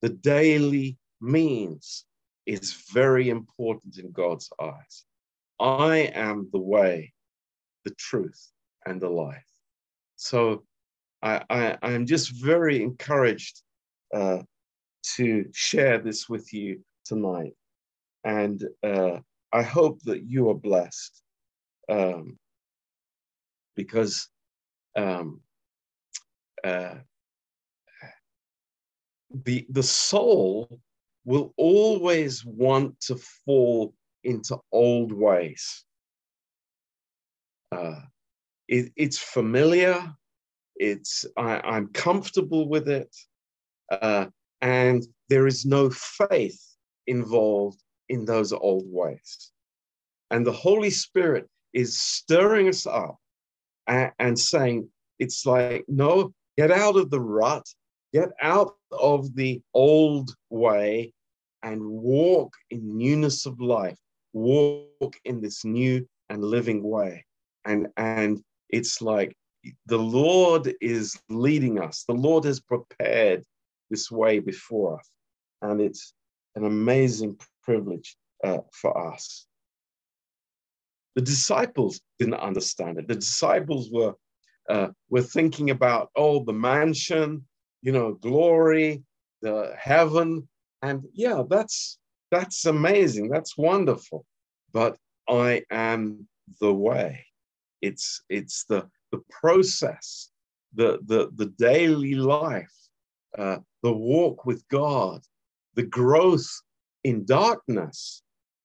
the 0.00 0.08
daily 0.08 0.96
means 1.20 2.06
is 2.46 2.72
very 2.92 3.28
important 3.28 3.98
in 3.98 4.12
God's 4.12 4.50
eyes. 4.60 5.04
I 5.60 6.10
am 6.14 6.48
the 6.52 6.58
way, 6.58 7.12
the 7.84 7.94
truth, 7.98 8.50
and 8.86 9.00
the 9.00 9.10
life. 9.10 9.44
So 10.16 10.64
I, 11.22 11.44
I, 11.50 11.76
am 11.82 12.06
just 12.06 12.30
very 12.30 12.82
encouraged 12.82 13.60
uh, 14.14 14.38
to 15.16 15.44
share 15.52 15.98
this 15.98 16.30
with 16.30 16.52
you 16.54 16.80
tonight. 17.04 17.52
And 18.24 18.62
uh, 18.82 19.18
I 19.52 19.62
hope 19.62 20.00
that 20.02 20.22
you 20.24 20.50
are 20.50 20.54
blessed 20.54 21.22
um, 21.88 22.38
because 23.76 24.28
um, 24.96 25.40
uh, 26.62 26.96
the 29.44 29.66
the 29.70 29.82
soul 29.82 30.80
will 31.24 31.52
always 31.56 32.44
want 32.44 32.98
to 33.00 33.16
fall 33.44 33.94
into 34.24 34.58
old 34.72 35.12
ways. 35.12 35.84
Uh, 37.72 38.00
it, 38.68 38.92
it's 38.96 39.18
familiar. 39.18 40.12
It's 40.76 41.26
I, 41.36 41.76
am 41.76 41.88
comfortable 41.88 42.68
with 42.68 42.88
it, 42.88 43.14
uh, 43.90 44.26
and 44.60 45.06
there 45.28 45.46
is 45.46 45.64
no 45.64 45.90
faith 45.90 46.60
involved 47.06 47.82
in 48.10 48.26
those 48.26 48.52
old 48.52 48.84
ways. 48.86 49.52
And 50.30 50.46
the 50.46 50.52
Holy 50.52 50.90
Spirit 50.90 51.48
is 51.72 51.98
stirring 52.00 52.68
us 52.68 52.86
up 52.86 53.16
and, 53.86 54.12
and 54.18 54.38
saying, 54.38 54.88
"It's 55.18 55.46
like 55.46 55.84
no, 55.88 56.32
get 56.58 56.70
out 56.70 56.96
of 56.96 57.10
the 57.10 57.20
rut, 57.20 57.66
Get 58.12 58.30
out 58.42 58.74
of 58.90 59.34
the 59.36 59.60
old 59.72 60.34
way 60.50 61.12
and 61.62 61.80
walk 61.80 62.52
in 62.70 62.98
newness 62.98 63.46
of 63.46 63.60
life. 63.60 63.96
Walk 64.32 65.16
in 65.24 65.40
this 65.40 65.64
new 65.64 66.06
and 66.28 66.42
living 66.42 66.82
way. 66.82 67.24
And, 67.64 67.88
and 67.96 68.42
it's 68.68 69.00
like 69.00 69.36
the 69.86 69.98
Lord 69.98 70.74
is 70.80 71.20
leading 71.28 71.78
us. 71.80 72.04
The 72.08 72.14
Lord 72.14 72.44
has 72.44 72.60
prepared 72.60 73.44
this 73.90 74.10
way 74.10 74.40
before 74.40 74.98
us. 74.98 75.08
And 75.62 75.80
it's 75.80 76.12
an 76.56 76.64
amazing 76.64 77.38
privilege 77.70 78.16
uh, 78.42 78.62
for 78.72 78.92
us. 79.12 79.46
The 81.14 81.22
disciples 81.22 82.00
didn't 82.18 82.46
understand 82.50 82.98
it. 82.98 83.06
The 83.06 83.22
disciples 83.26 83.90
were, 83.92 84.14
uh, 84.68 84.88
were 85.08 85.22
thinking 85.36 85.70
about, 85.70 86.10
oh, 86.16 86.44
the 86.44 86.52
mansion, 86.52 87.46
you 87.82 87.92
know, 87.92 88.14
glory, 88.14 89.04
the 89.42 89.72
heaven. 89.78 90.48
And 90.82 91.04
yeah, 91.14 91.42
that's 91.48 91.98
that's 92.32 92.66
amazing. 92.66 93.28
That's 93.28 93.56
wonderful. 93.56 94.24
But 94.72 94.96
I 95.28 95.62
am 95.70 96.26
the 96.60 96.74
way. 96.88 97.24
It's 97.82 98.22
it's 98.28 98.64
the 98.70 98.80
the 99.12 99.22
process, 99.40 100.30
the 100.74 100.98
the 101.10 101.30
the 101.40 101.50
daily 101.68 102.14
life, 102.14 102.76
uh, 103.38 103.58
the 103.84 103.92
walk 103.92 104.44
with 104.44 104.62
God, 104.68 105.20
the 105.74 105.88
growth 106.00 106.50
in 107.04 107.24
darkness, 107.24 108.22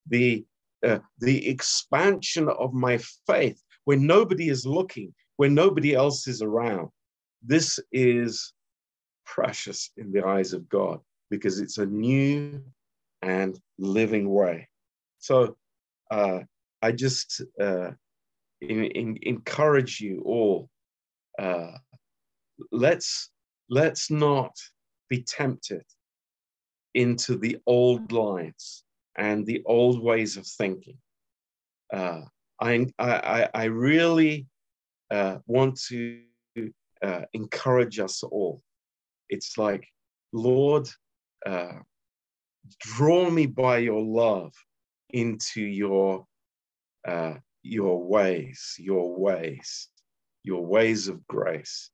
the 0.07 0.45
uh, 0.85 0.99
the 1.19 1.47
expansion 1.47 2.47
of 2.47 2.73
my 2.73 2.99
faith 3.25 3.61
when 3.85 4.05
nobody 4.05 4.49
is 4.49 4.65
looking, 4.65 5.13
when 5.37 5.53
nobody 5.53 5.95
else 5.95 6.27
is 6.27 6.41
around. 6.41 6.89
This 7.43 7.79
is 7.91 8.53
precious 9.25 9.91
in 9.97 10.11
the 10.11 10.25
eyes 10.25 10.53
of 10.53 10.69
God 10.69 10.99
because 11.29 11.59
it's 11.59 11.77
a 11.77 11.85
new 11.85 12.61
and 13.21 13.59
living 13.79 14.29
way. 14.29 14.67
So 15.19 15.57
uh, 16.11 16.41
I 16.81 16.91
just 16.91 17.41
uh, 17.59 17.91
in, 18.61 18.83
in, 18.85 19.17
encourage 19.23 19.99
you 19.99 20.21
all. 20.25 20.69
Uh, 21.39 21.71
let's 22.71 23.31
let's 23.69 24.11
not 24.11 24.55
be 25.09 25.23
tempted 25.23 25.83
into 26.95 27.37
the 27.37 27.57
old 27.67 28.11
lines 28.11 28.83
and 29.17 29.45
the 29.45 29.61
old 29.65 30.01
ways 30.01 30.37
of 30.37 30.45
thinking. 30.47 30.97
Uh, 31.93 32.21
I, 32.59 32.87
I, 32.97 33.49
I 33.53 33.63
really 33.65 34.47
uh, 35.11 35.37
want 35.45 35.79
to 35.89 36.21
uh, 37.03 37.21
encourage 37.33 37.99
us 37.99 38.23
all 38.23 38.61
it's 39.29 39.57
like, 39.57 39.87
Lord, 40.31 40.87
uh, 41.45 41.79
draw 42.79 43.29
me 43.29 43.45
by 43.45 43.79
your 43.79 44.01
love 44.01 44.53
into 45.11 45.61
your 45.61 46.25
uh, 47.07 47.35
your 47.63 48.03
ways, 48.03 48.75
your 48.77 49.17
ways, 49.17 49.89
your 50.43 50.65
ways 50.65 51.07
of 51.07 51.25
grace, 51.27 51.89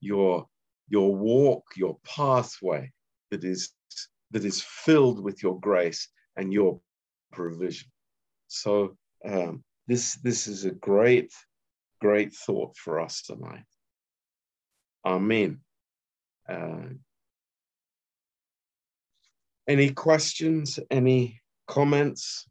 your 0.00 0.46
your 0.88 1.14
walk, 1.14 1.64
your 1.76 1.98
pathway 2.04 2.90
that 3.30 3.44
is 3.44 3.70
that 4.34 4.44
is 4.44 4.60
filled 4.60 5.22
with 5.22 5.42
your 5.42 5.58
grace 5.60 6.08
and 6.36 6.52
your 6.52 6.80
provision. 7.32 7.88
So 8.48 8.96
um, 9.24 9.62
this 9.86 10.16
this 10.16 10.48
is 10.48 10.64
a 10.64 10.72
great 10.72 11.32
great 12.00 12.34
thought 12.34 12.76
for 12.76 13.00
us 13.00 13.22
tonight. 13.22 13.64
Amen. 15.06 15.60
Uh, 16.48 16.88
any 19.68 19.90
questions? 19.90 20.78
Any 20.90 21.40
comments? 21.68 22.46